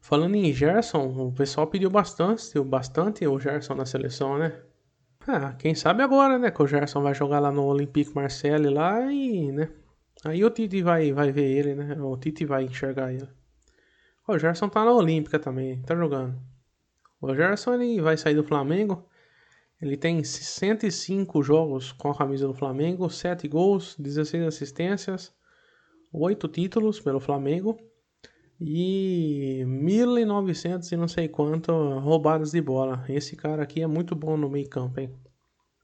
Falando 0.07 0.35
em 0.35 0.53
Gerson, 0.53 1.07
o 1.17 1.31
pessoal 1.31 1.65
pediu 1.65 1.89
bastante, 1.89 2.59
bastante 2.59 3.25
o 3.25 3.39
Gerson 3.39 3.73
na 3.73 3.87
seleção, 3.87 4.37
né? 4.37 4.61
Ah, 5.27 5.53
quem 5.53 5.73
sabe 5.73 6.03
agora, 6.03 6.37
né? 6.37 6.51
Que 6.51 6.61
o 6.61 6.67
Gerson 6.67 7.01
vai 7.01 7.15
jogar 7.15 7.39
lá 7.39 7.51
no 7.51 7.63
Olympique 7.63 8.13
Marseille 8.13 8.69
lá 8.69 9.11
e, 9.11 9.51
né? 9.51 9.67
Aí 10.23 10.45
o 10.45 10.51
Tite 10.51 10.83
vai, 10.83 11.11
vai 11.11 11.31
ver 11.31 11.49
ele, 11.49 11.73
né? 11.73 11.99
O 11.99 12.15
Tite 12.17 12.45
vai 12.45 12.65
enxergar 12.65 13.11
ele. 13.11 13.27
O 14.27 14.37
Gerson 14.37 14.69
tá 14.69 14.85
na 14.85 14.93
Olímpica 14.93 15.39
também, 15.39 15.81
tá 15.81 15.95
jogando. 15.95 16.39
O 17.19 17.33
Gerson 17.33 17.73
ele 17.73 17.99
vai 17.99 18.15
sair 18.15 18.35
do 18.35 18.43
Flamengo. 18.43 19.09
Ele 19.81 19.97
tem 19.97 20.23
105 20.23 21.41
jogos 21.41 21.91
com 21.93 22.11
a 22.11 22.15
camisa 22.15 22.45
do 22.45 22.53
Flamengo, 22.53 23.09
7 23.09 23.47
gols, 23.47 23.95
16 23.97 24.43
assistências, 24.43 25.33
8 26.13 26.47
títulos 26.49 26.99
pelo 26.99 27.19
Flamengo 27.19 27.75
e 28.59 29.63
1900 29.65 30.91
e 30.91 30.97
não 30.97 31.07
sei 31.07 31.27
quanto 31.27 31.71
roubadas 31.99 32.51
de 32.51 32.61
bola. 32.61 33.03
Esse 33.09 33.35
cara 33.35 33.63
aqui 33.63 33.81
é 33.81 33.87
muito 33.87 34.15
bom 34.15 34.37
no 34.37 34.49
meio 34.49 34.69
campo, 34.69 34.99
hein? 34.99 35.13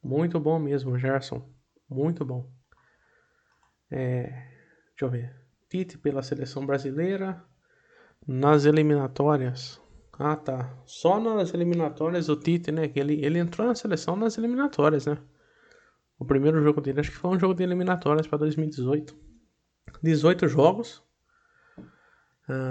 Muito 0.03 0.39
bom 0.39 0.57
mesmo, 0.57 0.97
Gerson. 0.97 1.47
Muito 1.89 2.23
bom. 2.25 2.49
É, 3.89 4.23
deixa 4.89 5.03
eu 5.03 5.09
ver. 5.09 5.35
Tite 5.69 5.97
pela 5.97 6.23
seleção 6.23 6.65
brasileira. 6.65 7.43
Nas 8.27 8.65
eliminatórias. 8.65 9.81
Ah, 10.17 10.35
tá. 10.35 10.77
Só 10.85 11.19
nas 11.19 11.53
eliminatórias 11.53 12.29
o 12.29 12.35
Tite, 12.35 12.71
né? 12.71 12.87
Que 12.87 12.99
ele, 12.99 13.25
ele 13.25 13.39
entrou 13.39 13.67
na 13.67 13.75
seleção 13.75 14.15
nas 14.15 14.37
eliminatórias, 14.37 15.05
né? 15.07 15.17
O 16.19 16.25
primeiro 16.25 16.61
jogo 16.61 16.79
dele, 16.81 16.99
acho 16.99 17.09
que 17.09 17.17
foi 17.17 17.31
um 17.31 17.39
jogo 17.39 17.55
de 17.55 17.63
eliminatórias 17.63 18.27
para 18.27 18.37
2018. 18.39 19.15
18 20.03 20.47
jogos, 20.47 21.03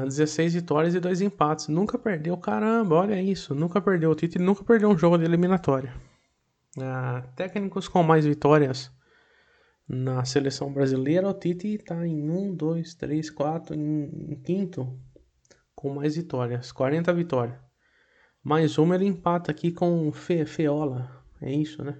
16 0.04 0.54
ah, 0.54 0.60
vitórias 0.60 0.94
e 0.94 1.00
2 1.00 1.20
empates. 1.20 1.68
Nunca 1.68 1.98
perdeu, 1.98 2.36
caramba, 2.36 2.96
olha 2.96 3.20
isso. 3.20 3.54
Nunca 3.54 3.80
perdeu 3.80 4.10
o 4.10 4.14
título 4.14 4.44
nunca 4.44 4.64
perdeu 4.64 4.88
um 4.88 4.98
jogo 4.98 5.18
de 5.18 5.24
eliminatória. 5.24 5.94
Uh, 6.76 7.26
técnicos 7.34 7.88
com 7.88 8.02
mais 8.02 8.24
vitórias 8.24 8.90
na 9.92 10.24
seleção 10.24 10.72
brasileira, 10.72 11.28
o 11.28 11.34
Tite 11.34 11.74
está 11.74 12.06
em 12.06 12.30
1, 12.30 12.54
2, 12.54 12.94
3, 12.94 13.28
4, 13.28 13.74
em, 13.74 14.40
quinto 14.44 14.96
com 15.74 15.92
mais 15.92 16.14
vitórias, 16.14 16.70
40 16.70 17.12
vitórias. 17.12 17.58
Mais 18.40 18.78
uma 18.78 18.94
ele 18.94 19.06
empata 19.06 19.50
aqui 19.50 19.72
com 19.72 20.12
Fe, 20.12 20.44
Feola. 20.44 21.24
É 21.42 21.52
isso, 21.52 21.82
né? 21.82 21.98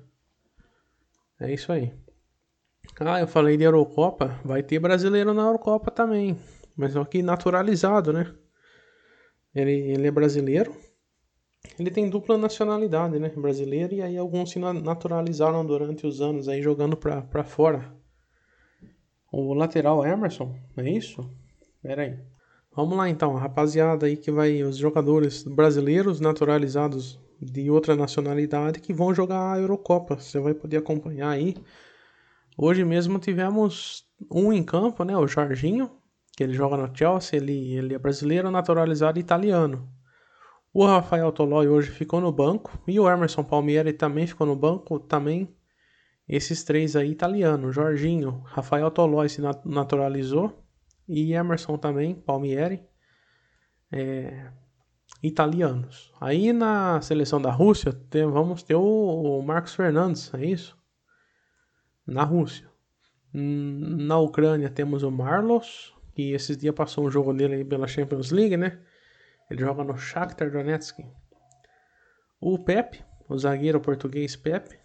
É 1.40 1.52
isso 1.52 1.72
aí. 1.72 1.92
Ah, 3.00 3.18
eu 3.20 3.26
falei 3.26 3.56
de 3.56 3.64
Eurocopa. 3.64 4.38
Vai 4.44 4.62
ter 4.62 4.78
brasileiro 4.78 5.34
na 5.34 5.42
Eurocopa 5.42 5.90
também. 5.90 6.38
Mas 6.80 6.94
só 6.94 7.04
que 7.04 7.22
naturalizado, 7.22 8.10
né? 8.10 8.32
Ele, 9.54 9.70
ele 9.70 10.06
é 10.06 10.10
brasileiro. 10.10 10.74
Ele 11.78 11.90
tem 11.90 12.08
dupla 12.08 12.38
nacionalidade, 12.38 13.18
né? 13.18 13.28
Brasileiro. 13.28 13.92
E 13.92 14.00
aí 14.00 14.16
alguns 14.16 14.50
se 14.50 14.58
naturalizaram 14.58 15.64
durante 15.64 16.06
os 16.06 16.22
anos 16.22 16.48
aí 16.48 16.62
jogando 16.62 16.96
pra, 16.96 17.20
pra 17.20 17.44
fora. 17.44 17.94
O 19.30 19.52
lateral 19.52 20.06
Emerson, 20.06 20.58
é 20.78 20.88
isso? 20.88 21.30
Pera 21.82 22.00
aí. 22.00 22.18
Vamos 22.74 22.96
lá 22.96 23.10
então, 23.10 23.34
rapaziada 23.34 24.06
aí 24.06 24.16
que 24.16 24.30
vai. 24.30 24.62
Os 24.62 24.78
jogadores 24.78 25.42
brasileiros 25.42 26.18
naturalizados 26.18 27.20
de 27.38 27.70
outra 27.70 27.94
nacionalidade 27.94 28.80
que 28.80 28.94
vão 28.94 29.14
jogar 29.14 29.52
a 29.52 29.58
Eurocopa. 29.58 30.18
Você 30.18 30.40
vai 30.40 30.54
poder 30.54 30.78
acompanhar 30.78 31.28
aí. 31.28 31.54
Hoje 32.56 32.86
mesmo 32.86 33.18
tivemos 33.18 34.06
um 34.30 34.50
em 34.50 34.62
campo, 34.62 35.04
né? 35.04 35.14
O 35.14 35.26
Jorginho, 35.26 35.99
que 36.40 36.44
ele 36.44 36.54
joga 36.54 36.74
no 36.74 36.90
Chelsea, 36.96 37.38
ele, 37.38 37.76
ele 37.76 37.92
é 37.92 37.98
brasileiro 37.98 38.50
naturalizado 38.50 39.18
italiano. 39.18 39.86
O 40.72 40.86
Rafael 40.86 41.30
Tolói 41.32 41.68
hoje 41.68 41.90
ficou 41.90 42.18
no 42.18 42.32
banco 42.32 42.82
e 42.88 42.98
o 42.98 43.06
Emerson 43.06 43.44
Palmieri 43.44 43.92
também 43.92 44.26
ficou 44.26 44.46
no 44.46 44.56
banco, 44.56 44.98
também 44.98 45.54
esses 46.26 46.64
três 46.64 46.96
aí 46.96 47.10
italianos, 47.10 47.74
Jorginho, 47.74 48.40
Rafael 48.46 48.90
Tolói 48.90 49.28
se 49.28 49.42
naturalizou 49.66 50.64
e 51.06 51.34
Emerson 51.34 51.76
também, 51.76 52.14
Palmieri, 52.14 52.82
é, 53.92 54.50
italianos. 55.22 56.10
Aí 56.18 56.54
na 56.54 57.02
seleção 57.02 57.38
da 57.38 57.50
Rússia 57.50 57.92
tem, 57.92 58.24
vamos 58.24 58.62
ter 58.62 58.76
o, 58.76 58.82
o 58.82 59.42
Marcos 59.42 59.74
Fernandes, 59.74 60.32
é 60.32 60.46
isso? 60.46 60.74
Na 62.06 62.24
Rússia. 62.24 62.66
Na 63.30 64.18
Ucrânia 64.18 64.70
temos 64.70 65.02
o 65.02 65.10
Marlos, 65.10 65.99
que 66.14 66.32
esses 66.32 66.56
dias 66.56 66.74
passou 66.74 67.06
um 67.06 67.10
jogo 67.10 67.32
dele 67.32 67.56
aí 67.56 67.64
pela 67.64 67.86
Champions 67.86 68.30
League, 68.30 68.56
né? 68.56 68.78
Ele 69.50 69.60
joga 69.60 69.82
no 69.84 69.96
Shakhtar 69.96 70.50
Donetsk. 70.50 71.00
O 72.40 72.58
Pepe, 72.58 73.04
o 73.28 73.36
zagueiro 73.38 73.80
português 73.80 74.36
Pepe, 74.36 74.78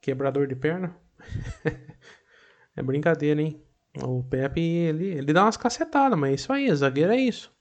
quebrador 0.00 0.46
de 0.46 0.56
perna. 0.56 0.96
é 2.76 2.82
brincadeira, 2.82 3.40
hein? 3.40 3.62
O 4.02 4.22
Pepe, 4.22 4.60
ele, 4.60 5.08
ele 5.08 5.32
dá 5.32 5.44
umas 5.44 5.56
cacetadas, 5.56 6.18
mas 6.18 6.30
é 6.30 6.34
isso 6.34 6.52
aí, 6.52 6.74
zagueiro 6.74 7.12
é 7.12 7.16
isso. 7.16 7.52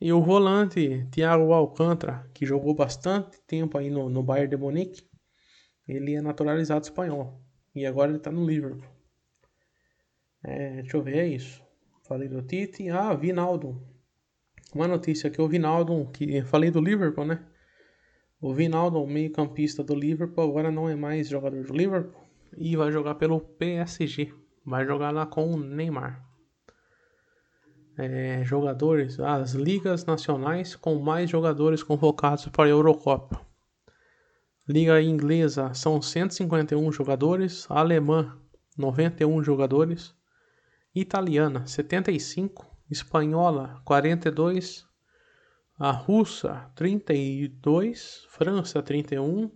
E 0.00 0.12
o 0.12 0.22
volante 0.22 1.06
Thiago 1.10 1.52
Alcântara, 1.52 2.28
que 2.34 2.44
jogou 2.44 2.74
bastante 2.74 3.40
tempo 3.46 3.78
aí 3.78 3.90
no, 3.90 4.10
no 4.10 4.22
Bayern 4.22 4.50
de 4.50 4.56
Munique, 4.56 5.08
ele 5.88 6.14
é 6.14 6.20
naturalizado 6.20 6.84
espanhol. 6.84 7.40
E 7.74 7.86
agora 7.86 8.10
ele 8.10 8.18
tá 8.18 8.30
no 8.30 8.46
Liverpool. 8.46 8.88
É, 10.42 10.82
deixa 10.82 10.96
eu 10.96 11.02
ver, 11.02 11.18
é 11.18 11.26
isso. 11.26 11.63
Falei 12.06 12.28
do 12.28 12.42
Tite. 12.42 12.88
Ah, 12.90 13.14
Vinaldo. 13.14 13.80
Uma 14.74 14.86
notícia 14.86 15.28
aqui, 15.28 15.40
o 15.40 15.48
Vinaldo, 15.48 16.10
que 16.12 16.42
falei 16.42 16.70
do 16.70 16.80
Liverpool, 16.80 17.24
né? 17.24 17.44
O 18.40 18.52
Vinaldo, 18.52 19.06
meio-campista 19.06 19.82
do 19.82 19.94
Liverpool, 19.94 20.44
agora 20.44 20.70
não 20.70 20.88
é 20.88 20.94
mais 20.94 21.28
jogador 21.28 21.64
do 21.64 21.72
Liverpool 21.72 22.22
e 22.56 22.76
vai 22.76 22.92
jogar 22.92 23.14
pelo 23.14 23.40
PSG. 23.40 24.32
Vai 24.66 24.84
jogar 24.84 25.12
lá 25.12 25.24
com 25.24 25.52
o 25.52 25.56
Neymar. 25.58 26.22
É, 27.96 28.42
jogadores, 28.44 29.18
as 29.20 29.52
ligas 29.52 30.04
nacionais 30.04 30.74
com 30.74 30.96
mais 30.96 31.30
jogadores 31.30 31.82
convocados 31.82 32.48
para 32.48 32.64
a 32.64 32.68
Eurocopa. 32.68 33.40
Liga 34.68 35.00
inglesa 35.00 35.72
são 35.74 36.02
151 36.02 36.90
jogadores, 36.90 37.66
alemã 37.70 38.36
91 38.76 39.42
jogadores, 39.44 40.14
italiana 40.94 41.66
75, 41.66 42.66
espanhola 42.90 43.80
42, 43.84 44.86
a 45.78 45.90
russa 45.90 46.70
32, 46.76 48.26
França 48.28 48.82
31, 48.82 49.50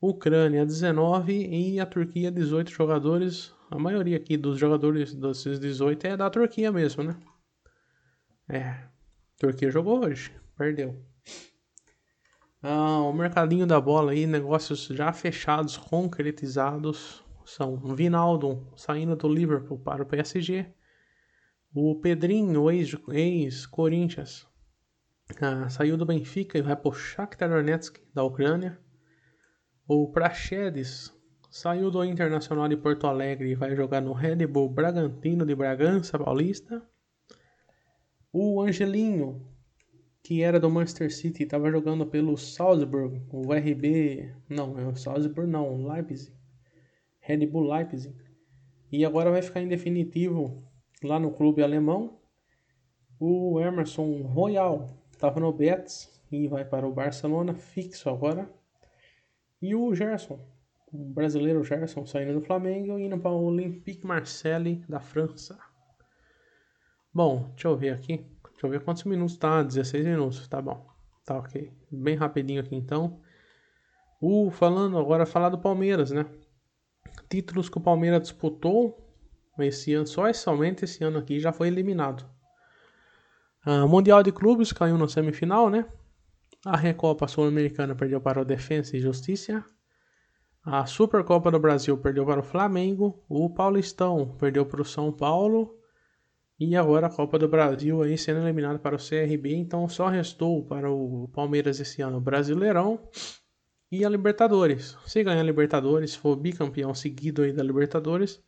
Ucrânia 0.00 0.66
19 0.66 1.32
e 1.32 1.78
a 1.78 1.86
Turquia 1.86 2.30
18 2.30 2.70
jogadores. 2.70 3.54
A 3.70 3.78
maioria 3.78 4.16
aqui 4.16 4.36
dos 4.36 4.58
jogadores 4.58 5.14
desses 5.14 5.60
18 5.60 6.06
é 6.06 6.16
da 6.16 6.28
Turquia 6.28 6.72
mesmo, 6.72 7.04
né? 7.04 7.16
É, 8.48 8.88
Turquia 9.38 9.70
jogou 9.70 10.04
hoje, 10.04 10.32
perdeu. 10.56 11.00
Ah, 12.62 13.00
o 13.02 13.12
mercadinho 13.12 13.66
da 13.66 13.80
bola 13.80 14.12
aí, 14.12 14.26
negócios 14.26 14.86
já 14.86 15.12
fechados, 15.12 15.76
concretizados. 15.76 17.22
São 17.46 17.76
Vinaldo 17.94 18.66
saindo 18.76 19.14
do 19.14 19.28
Liverpool 19.28 19.78
para 19.78 20.02
o 20.02 20.06
PSG. 20.06 20.66
O 21.72 21.94
Pedrinho, 22.00 22.68
ex-Corinthians, 22.68 24.48
ah, 25.40 25.68
saiu 25.68 25.96
do 25.96 26.04
Benfica 26.04 26.58
e 26.58 26.62
vai 26.62 26.74
para 26.74 26.88
o 26.88 26.92
Shakhtar 26.92 27.48
Donetsk 27.48 28.00
da 28.12 28.24
Ucrânia. 28.24 28.80
O 29.86 30.10
Praxedes 30.10 31.14
saiu 31.48 31.88
do 31.88 32.04
Internacional 32.04 32.68
de 32.68 32.76
Porto 32.76 33.06
Alegre 33.06 33.50
e 33.50 33.54
vai 33.54 33.76
jogar 33.76 34.00
no 34.00 34.12
Red 34.12 34.44
Bull 34.48 34.68
Bragantino 34.68 35.46
de 35.46 35.54
Bragança 35.54 36.18
Paulista. 36.18 36.82
O 38.32 38.60
Angelinho, 38.60 39.46
que 40.20 40.42
era 40.42 40.58
do 40.58 40.68
Manchester 40.68 41.14
City, 41.14 41.44
estava 41.44 41.70
jogando 41.70 42.04
pelo 42.06 42.36
Salzburg, 42.36 43.22
o 43.30 43.52
RB, 43.52 44.34
não, 44.48 44.76
é 44.76 44.84
o 44.84 44.96
Salzburg 44.96 45.48
não, 45.48 45.86
Leipzig, 45.86 46.36
Red 47.26 47.46
Bull 47.46 47.70
Leipzig. 47.70 48.14
E 48.90 49.04
agora 49.04 49.30
vai 49.30 49.42
ficar 49.42 49.60
em 49.60 49.68
definitivo 49.68 50.62
lá 51.02 51.18
no 51.18 51.32
clube 51.32 51.62
alemão. 51.62 52.18
O 53.18 53.60
Emerson 53.60 54.22
Royal 54.22 54.96
Estava 55.16 55.40
no 55.40 55.50
Betis 55.50 56.22
e 56.30 56.46
vai 56.46 56.62
para 56.62 56.86
o 56.86 56.92
Barcelona, 56.92 57.54
fixo 57.54 58.10
agora. 58.10 58.50
E 59.62 59.74
o 59.74 59.94
Gerson, 59.94 60.38
o 60.92 60.98
brasileiro 60.98 61.64
Gerson, 61.64 62.04
saindo 62.04 62.34
do 62.34 62.42
Flamengo 62.42 62.98
e 62.98 63.06
indo 63.06 63.18
para 63.18 63.30
o 63.30 63.44
Olympique 63.44 64.06
Marseille 64.06 64.84
da 64.86 65.00
França. 65.00 65.58
Bom, 67.14 67.48
deixa 67.54 67.68
eu 67.68 67.76
ver 67.78 67.94
aqui. 67.94 68.26
Deixa 68.52 68.66
eu 68.66 68.70
ver 68.70 68.84
quantos 68.84 69.04
minutos 69.04 69.38
tá. 69.38 69.62
16 69.62 70.04
minutos, 70.04 70.46
tá 70.48 70.60
bom. 70.60 70.86
Tá 71.24 71.38
ok. 71.38 71.72
Bem 71.90 72.14
rapidinho 72.14 72.60
aqui 72.60 72.76
então. 72.76 73.18
O, 74.20 74.50
falando 74.50 74.98
agora, 74.98 75.24
falar 75.24 75.48
do 75.48 75.58
Palmeiras, 75.58 76.10
né? 76.10 76.26
Títulos 77.28 77.68
que 77.68 77.78
o 77.78 77.80
Palmeiras 77.80 78.22
disputou 78.22 79.02
esse 79.58 79.94
ano, 79.94 80.06
só 80.06 80.30
somente 80.32 80.84
esse 80.84 81.02
ano 81.02 81.18
aqui 81.18 81.40
já 81.40 81.52
foi 81.52 81.68
eliminado. 81.68 82.24
Uh, 83.66 83.88
Mundial 83.88 84.22
de 84.22 84.30
Clubes 84.30 84.72
caiu 84.72 84.96
na 84.98 85.08
semifinal, 85.08 85.68
né? 85.70 85.86
A 86.64 86.76
Recopa 86.76 87.26
Sul-Americana 87.26 87.94
perdeu 87.94 88.20
para 88.20 88.40
o 88.40 88.44
Defensa 88.44 88.96
e 88.96 89.00
Justiça. 89.00 89.64
A 90.64 90.84
Supercopa 90.84 91.50
do 91.50 91.58
Brasil 91.58 91.96
perdeu 91.96 92.26
para 92.26 92.40
o 92.40 92.44
Flamengo. 92.44 93.24
O 93.28 93.48
Paulistão 93.48 94.36
perdeu 94.38 94.66
para 94.66 94.82
o 94.82 94.84
São 94.84 95.12
Paulo. 95.12 95.76
E 96.58 96.74
agora 96.74 97.06
a 97.06 97.10
Copa 97.10 97.38
do 97.38 97.48
Brasil 97.48 98.02
aí 98.02 98.16
sendo 98.18 98.40
eliminado 98.40 98.78
para 98.80 98.96
o 98.96 98.98
CRB. 98.98 99.54
Então 99.54 99.88
só 99.88 100.08
restou 100.08 100.64
para 100.64 100.90
o 100.90 101.28
Palmeiras 101.32 101.78
esse 101.78 102.02
ano 102.02 102.16
o 102.16 102.20
Brasileirão 102.20 103.00
e 103.90 104.04
a 104.04 104.08
Libertadores. 104.08 104.96
Se 105.06 105.22
ganhar 105.22 105.40
a 105.40 105.44
Libertadores, 105.44 106.14
for 106.14 106.36
bicampeão 106.36 106.94
seguido 106.94 107.42
aí 107.42 107.52
da 107.52 107.62
Libertadores, 107.62 108.42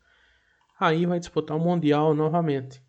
aí 0.79 1.07
vai 1.07 1.19
disputar 1.19 1.57
o 1.57 1.61
Mundial 1.61 2.15
novamente. 2.15 2.83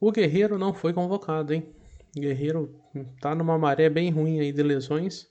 O 0.00 0.12
Guerreiro 0.12 0.58
não 0.58 0.72
foi 0.72 0.92
convocado, 0.92 1.52
hein? 1.52 1.74
O 2.16 2.20
Guerreiro 2.20 2.80
tá 3.20 3.34
numa 3.34 3.58
maré 3.58 3.88
bem 3.88 4.10
ruim 4.10 4.40
aí 4.40 4.52
de 4.52 4.62
lesões. 4.62 5.28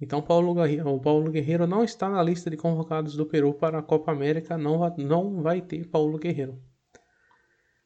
Então 0.00 0.22
Paulo, 0.22 0.54
o 0.86 1.00
Paulo 1.00 1.30
Guerreiro 1.30 1.66
não 1.66 1.84
está 1.84 2.08
na 2.08 2.22
lista 2.22 2.48
de 2.48 2.56
convocados 2.56 3.14
do 3.14 3.26
Peru 3.26 3.52
para 3.52 3.78
a 3.78 3.82
Copa 3.82 4.10
América, 4.10 4.56
não, 4.56 4.80
não 4.96 5.42
vai 5.42 5.60
ter 5.60 5.86
Paulo 5.86 6.18
Guerreiro. 6.18 6.58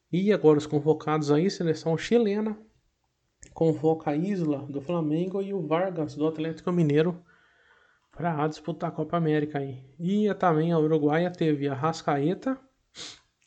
E 0.09 0.31
agora 0.31 0.57
os 0.57 0.65
convocados 0.65 1.29
aí, 1.29 1.49
seleção 1.49 1.97
chilena, 1.97 2.57
convoca 3.53 4.11
a 4.11 4.15
Isla 4.15 4.59
do 4.59 4.79
Flamengo 4.79 5.41
e 5.41 5.53
o 5.53 5.67
Vargas 5.67 6.15
do 6.15 6.25
Atlético 6.25 6.71
Mineiro 6.71 7.21
para 8.15 8.47
disputar 8.47 8.89
a 8.89 8.93
Copa 8.93 9.17
América 9.17 9.59
aí. 9.59 9.83
E 9.99 10.33
também 10.35 10.71
a 10.71 10.79
Uruguaia 10.79 11.29
teve 11.29 11.67
a 11.67 11.73
Rascaeta, 11.73 12.57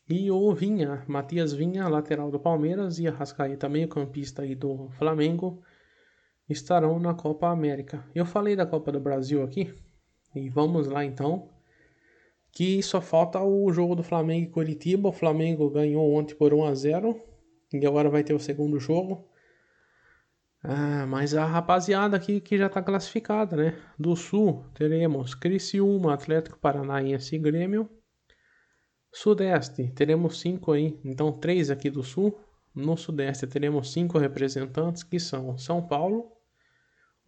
e 0.07 0.31
o 0.31 0.53
Vinha, 0.53 1.03
Matias 1.07 1.53
Vinha, 1.53 1.87
lateral 1.87 2.31
do 2.31 2.39
Palmeiras, 2.39 2.99
e 2.99 3.07
a 3.07 3.11
Rascaeta, 3.11 3.69
meio-campista 3.69 4.41
aí 4.43 4.55
do 4.55 4.89
Flamengo, 4.97 5.61
estarão 6.49 6.99
na 6.99 7.13
Copa 7.13 7.47
América. 7.47 8.03
Eu 8.13 8.25
falei 8.25 8.55
da 8.55 8.65
Copa 8.65 8.91
do 8.91 8.99
Brasil 8.99 9.43
aqui, 9.43 9.73
e 10.35 10.49
vamos 10.49 10.87
lá 10.87 11.03
então. 11.03 11.49
Que 12.51 12.81
só 12.81 12.99
falta 12.99 13.39
o 13.39 13.71
jogo 13.71 13.95
do 13.95 14.03
Flamengo 14.03 14.47
e 14.47 14.51
Curitiba. 14.51 15.09
O 15.09 15.13
Flamengo 15.13 15.69
ganhou 15.69 16.11
ontem 16.13 16.35
por 16.35 16.53
1 16.53 16.65
a 16.65 16.73
0 16.73 17.21
e 17.71 17.85
agora 17.85 18.09
vai 18.09 18.23
ter 18.23 18.33
o 18.33 18.39
segundo 18.39 18.79
jogo. 18.79 19.28
Ah, 20.61 21.05
mas 21.07 21.33
a 21.33 21.45
rapaziada 21.45 22.17
aqui 22.17 22.41
que 22.41 22.57
já 22.57 22.67
está 22.67 22.81
classificada, 22.81 23.55
né? 23.55 23.79
Do 23.97 24.15
Sul 24.15 24.65
teremos 24.73 25.33
Criciúma, 25.33 26.13
Atlético 26.13 26.59
Paranaense 26.59 27.35
e 27.35 27.39
Grêmio. 27.39 27.89
Sudeste, 29.11 29.87
teremos 29.93 30.39
cinco 30.39 30.73
aí, 30.73 30.99
então 31.03 31.31
três 31.31 31.69
aqui 31.69 31.89
do 31.89 32.03
Sul. 32.03 32.37
No 32.75 32.97
Sudeste 32.97 33.47
teremos 33.47 33.91
cinco 33.91 34.17
representantes 34.17 35.01
que 35.01 35.19
são 35.19 35.57
São 35.57 35.81
Paulo, 35.81 36.31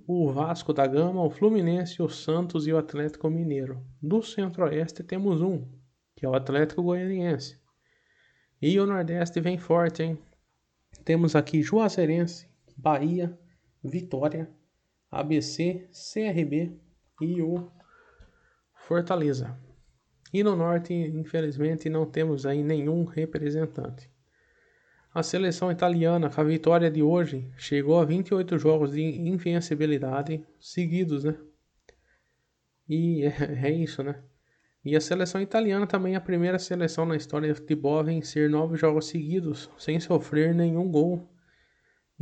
o 0.06 0.32
Vasco 0.32 0.74
da 0.74 0.86
Gama, 0.86 1.24
o 1.24 1.30
Fluminense, 1.30 2.02
o 2.02 2.10
Santos 2.10 2.68
e 2.68 2.74
o 2.74 2.78
Atlético 2.78 3.30
Mineiro. 3.30 3.82
Do 4.02 4.22
Centro-Oeste 4.22 5.04
temos 5.04 5.42
um, 5.42 5.66
que 6.16 6.26
é 6.26 6.30
o 6.30 6.36
Atlético 6.36 6.84
Goianiense. 6.84 7.60
E 8.62 8.78
o 8.80 8.86
Nordeste 8.86 9.40
vem 9.40 9.58
forte, 9.58 10.04
hein? 10.04 10.18
Temos 11.06 11.36
aqui 11.36 11.64
Juazeirense, 11.64 12.51
Bahia, 12.82 13.38
Vitória, 13.84 14.50
ABC, 15.12 15.88
CRB 15.92 16.80
e 17.22 17.40
o 17.40 17.70
Fortaleza. 18.74 19.56
E 20.34 20.44
no 20.44 20.56
norte, 20.56 20.92
infelizmente, 20.94 21.90
não 21.90 22.08
temos 22.08 22.44
aí 22.44 22.64
nenhum 22.64 23.06
representante. 23.06 24.10
A 25.14 25.22
seleção 25.22 25.72
italiana, 25.72 26.28
com 26.30 26.42
a 26.42 26.44
vitória 26.44 26.90
de 26.90 27.04
hoje, 27.04 27.52
chegou 27.56 28.00
a 28.00 28.06
28 28.06 28.58
jogos 28.58 28.94
de 28.94 29.02
invencibilidade 29.02 30.44
seguidos, 30.60 31.24
né? 31.24 31.38
E 32.90 33.26
é, 33.30 33.68
é 33.68 33.72
isso, 33.72 34.02
né? 34.02 34.24
E 34.84 34.96
a 34.96 35.02
seleção 35.02 35.40
italiana 35.40 35.86
também 35.86 36.16
é 36.16 36.18
a 36.18 36.22
primeira 36.22 36.58
seleção 36.58 37.06
na 37.06 37.16
história 37.16 37.48
de 37.48 37.54
futebol 37.54 38.00
a 38.00 38.04
vencer 38.04 38.50
nove 38.50 38.76
jogos 38.76 39.06
seguidos, 39.06 39.70
sem 39.78 40.00
sofrer 40.00 40.56
nenhum 40.56 40.90
gol. 40.90 41.30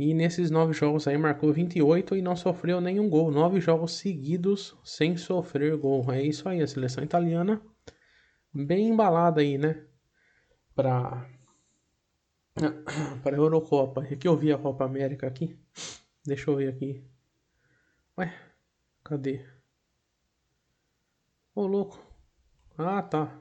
E 0.00 0.14
nesses 0.14 0.50
nove 0.50 0.72
jogos 0.72 1.06
aí 1.06 1.18
marcou 1.18 1.52
28 1.52 2.16
e 2.16 2.22
não 2.22 2.34
sofreu 2.34 2.80
nenhum 2.80 3.10
gol. 3.10 3.30
Nove 3.30 3.60
jogos 3.60 3.98
seguidos 3.98 4.74
sem 4.82 5.14
sofrer 5.14 5.76
gol. 5.76 6.10
É 6.10 6.22
isso 6.22 6.48
aí, 6.48 6.62
a 6.62 6.66
seleção 6.66 7.04
italiana 7.04 7.60
bem 8.50 8.88
embalada 8.88 9.42
aí, 9.42 9.58
né? 9.58 9.84
Pra, 10.74 11.28
pra 13.22 13.36
Eurocopa. 13.36 14.00
Aqui 14.00 14.26
eu 14.26 14.38
vi 14.38 14.50
a 14.50 14.56
Copa 14.56 14.86
América 14.86 15.26
aqui. 15.26 15.54
Deixa 16.24 16.50
eu 16.50 16.56
ver 16.56 16.68
aqui. 16.70 17.04
Ué, 18.16 18.34
cadê? 19.04 19.44
Ô, 21.54 21.66
louco. 21.66 22.02
Ah, 22.78 23.02
tá. 23.02 23.38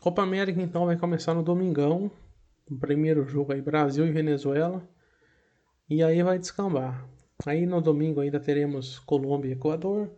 Copa 0.00 0.22
América 0.22 0.62
então 0.62 0.86
vai 0.86 0.96
começar 0.96 1.34
no 1.34 1.42
domingão. 1.42 2.10
O 2.66 2.78
primeiro 2.78 3.26
jogo 3.26 3.52
aí, 3.52 3.60
Brasil 3.60 4.06
e 4.06 4.10
Venezuela. 4.10 4.88
E 5.90 6.04
aí 6.04 6.22
vai 6.22 6.38
descambar. 6.38 7.04
Aí 7.44 7.66
no 7.66 7.80
domingo 7.80 8.20
ainda 8.20 8.38
teremos 8.38 9.00
Colômbia 9.00 9.48
e 9.48 9.52
Equador. 9.54 10.08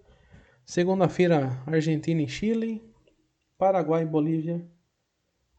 Segunda-feira, 0.66 1.62
Argentina 1.66 2.20
e 2.20 2.28
Chile. 2.28 2.82
Paraguai 3.56 4.02
e 4.02 4.06
Bolívia. 4.06 4.62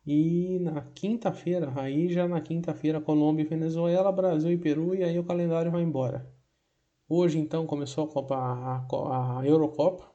E 0.06 0.60
na 0.60 0.82
quinta-feira, 0.82 1.74
aí 1.76 2.14
já 2.14 2.28
na 2.28 2.40
quinta-feira, 2.42 3.02
Colômbia 3.02 3.42
e 3.42 3.48
Venezuela, 3.48 4.12
Brasil 4.12 4.52
e 4.52 4.58
Peru, 4.58 4.94
e 4.94 5.04
aí 5.04 5.18
o 5.18 5.24
calendário 5.24 5.72
vai 5.72 5.82
embora. 5.82 6.32
Hoje 7.10 7.40
então 7.40 7.66
começou 7.66 8.04
a 8.04 8.08
Copa 8.08 8.36
a, 8.36 9.40
a 9.40 9.48
Eurocopa. 9.48 10.14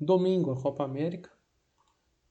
Domingo 0.00 0.52
a 0.52 0.56
Copa 0.62 0.84
América. 0.84 1.30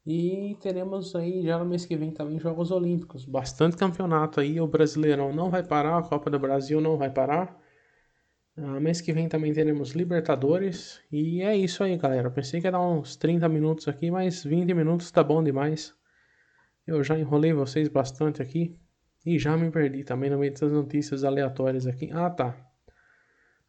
E 0.09 0.55
teremos 0.61 1.13
aí 1.17 1.43
já 1.43 1.59
no 1.59 1.65
mês 1.65 1.85
que 1.85 1.97
vem 1.97 2.11
também 2.11 2.39
Jogos 2.39 2.71
Olímpicos. 2.71 3.25
Bastante 3.25 3.75
campeonato 3.75 4.39
aí. 4.39 4.57
O 4.61 4.65
Brasileirão 4.65 5.33
não 5.33 5.49
vai 5.49 5.63
parar, 5.63 5.97
a 5.97 6.01
Copa 6.01 6.29
do 6.29 6.39
Brasil 6.39 6.79
não 6.79 6.97
vai 6.97 7.09
parar. 7.09 7.61
Uh, 8.57 8.79
mês 8.79 9.01
que 9.01 9.11
vem 9.11 9.27
também 9.27 9.51
teremos 9.51 9.91
Libertadores. 9.91 11.01
E 11.11 11.41
é 11.41 11.57
isso 11.57 11.83
aí, 11.83 11.97
galera. 11.97 12.31
Pensei 12.31 12.61
que 12.61 12.67
ia 12.67 12.71
dar 12.71 12.79
uns 12.79 13.17
30 13.17 13.49
minutos 13.49 13.85
aqui, 13.89 14.09
mas 14.09 14.45
20 14.45 14.73
minutos 14.73 15.11
tá 15.11 15.21
bom 15.21 15.43
demais. 15.43 15.93
Eu 16.87 17.03
já 17.03 17.19
enrolei 17.19 17.51
vocês 17.51 17.89
bastante 17.89 18.41
aqui. 18.41 18.79
E 19.25 19.37
já 19.37 19.57
me 19.57 19.69
perdi 19.69 20.05
também 20.05 20.29
no 20.29 20.37
meio 20.37 20.53
dessas 20.53 20.71
notícias 20.71 21.25
aleatórias 21.25 21.85
aqui. 21.85 22.09
Ah, 22.13 22.29
tá. 22.29 22.55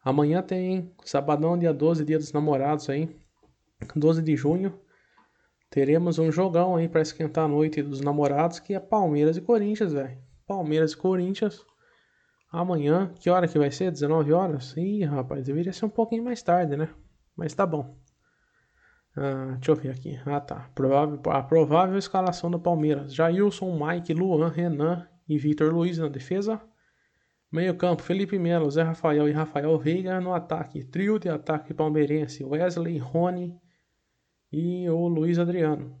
Amanhã 0.01 0.41
tem 0.41 0.89
sabadão, 1.03 1.57
dia 1.57 1.73
12, 1.73 2.05
dia 2.05 2.17
dos 2.17 2.31
namorados 2.31 2.89
aí. 2.89 3.13
12 3.93 4.23
de 4.23 4.37
junho. 4.37 4.79
Teremos 5.69 6.17
um 6.17 6.31
jogão 6.31 6.75
aí 6.75 6.89
para 6.89 7.01
esquentar 7.01 7.45
a 7.45 7.47
noite 7.47 7.81
dos 7.83 8.01
namorados, 8.01 8.59
que 8.59 8.73
é 8.73 8.79
Palmeiras 8.79 9.37
e 9.37 9.41
Corinthians, 9.41 9.93
velho. 9.93 10.17
Palmeiras 10.47 10.93
e 10.93 10.97
Corinthians. 10.97 11.63
Amanhã, 12.51 13.13
que 13.19 13.29
hora 13.29 13.47
que 13.47 13.59
vai 13.59 13.69
ser? 13.69 13.91
19 13.91 14.33
horas? 14.33 14.75
Ih, 14.75 15.03
rapaz, 15.03 15.45
deveria 15.45 15.71
ser 15.71 15.85
um 15.85 15.89
pouquinho 15.89 16.23
mais 16.23 16.41
tarde, 16.41 16.75
né? 16.75 16.89
Mas 17.35 17.53
tá 17.53 17.67
bom. 17.67 17.95
Ah, 19.15 19.53
deixa 19.57 19.71
eu 19.71 19.75
ver 19.75 19.91
aqui. 19.91 20.19
Ah, 20.25 20.39
tá. 20.39 20.69
Provável, 20.73 21.19
a 21.27 21.43
provável 21.43 21.97
escalação 21.99 22.49
do 22.49 22.59
Palmeiras: 22.59 23.13
Jailson, 23.13 23.77
Mike, 23.77 24.13
Luan, 24.13 24.49
Renan 24.49 25.07
e 25.27 25.37
Vitor 25.37 25.71
Luiz 25.71 25.99
na 25.99 26.07
defesa. 26.07 26.59
Meio 27.51 27.75
campo: 27.75 28.01
Felipe 28.01 28.39
Melo, 28.39 28.71
Zé 28.71 28.81
Rafael 28.81 29.29
e 29.29 29.31
Rafael 29.31 29.77
Veiga. 29.77 30.19
No 30.19 30.33
ataque: 30.33 30.83
trio 30.83 31.19
de 31.19 31.29
ataque 31.29 31.75
palmeirense: 31.75 32.43
Wesley, 32.43 32.97
Rony 32.97 33.59
e 34.51 34.89
o 34.89 35.07
Luiz 35.07 35.37
Adriano. 35.37 35.97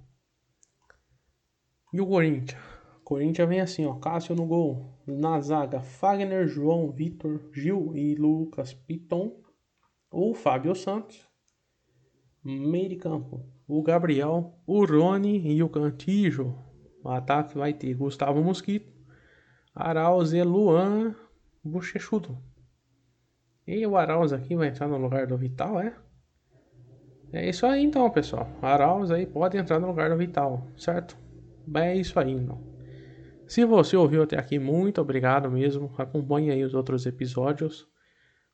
E 1.93 2.01
o 2.01 2.07
Corinthians? 2.07 2.61
Corinthians 3.03 3.49
vem 3.49 3.59
assim, 3.59 3.85
ó, 3.85 3.95
Cássio 3.95 4.35
no 4.35 4.45
gol, 4.45 5.01
na 5.07 5.41
zaga, 5.41 5.81
Fagner, 5.81 6.47
João, 6.47 6.91
Vitor, 6.91 7.49
Gil 7.51 7.95
e 7.95 8.13
Lucas 8.13 8.73
Piton, 8.73 9.41
o 10.11 10.35
Fábio 10.35 10.75
Santos, 10.75 11.27
meio 12.43 12.89
de 12.89 12.95
campo, 12.95 13.43
o 13.67 13.81
Gabriel, 13.81 14.59
o 14.65 14.85
Rony 14.85 15.39
e 15.39 15.63
o 15.63 15.69
Cantijo. 15.69 16.55
O 17.03 17.09
ataque 17.09 17.57
vai 17.57 17.73
ter 17.73 17.95
Gustavo 17.95 18.43
Mosquito, 18.43 18.91
Arauz 19.73 20.33
e 20.33 20.43
Luan 20.43 21.15
Bochechudo. 21.63 22.37
E 23.65 23.85
o 23.87 23.97
Arauz 23.97 24.33
aqui 24.33 24.55
vai 24.55 24.67
entrar 24.67 24.87
no 24.87 24.97
lugar 24.97 25.25
do 25.25 25.37
Vital, 25.37 25.79
é? 25.79 25.95
É 27.31 27.47
isso 27.47 27.65
aí 27.65 27.83
então, 27.83 28.09
pessoal. 28.09 28.47
Arauz 28.61 29.11
aí 29.11 29.25
pode 29.25 29.57
entrar 29.57 29.79
no 29.79 29.87
lugar 29.87 30.09
do 30.09 30.17
Vital, 30.17 30.67
certo? 30.75 31.17
É 31.75 31.95
isso 31.95 32.19
aí, 32.19 32.31
então. 32.31 32.59
Se 33.47 33.65
você 33.65 33.95
ouviu 33.95 34.23
até 34.23 34.37
aqui, 34.37 34.57
muito 34.59 34.99
obrigado 35.01 35.49
mesmo. 35.49 35.91
Acompanhe 35.97 36.51
aí 36.51 36.63
os 36.63 36.73
outros 36.73 37.05
episódios. 37.05 37.87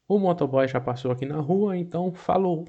O 0.08 0.20
motoboy 0.20 0.68
já 0.68 0.80
passou 0.80 1.12
aqui 1.12 1.26
na 1.26 1.40
rua, 1.40 1.76
então 1.76 2.14
falou! 2.14 2.66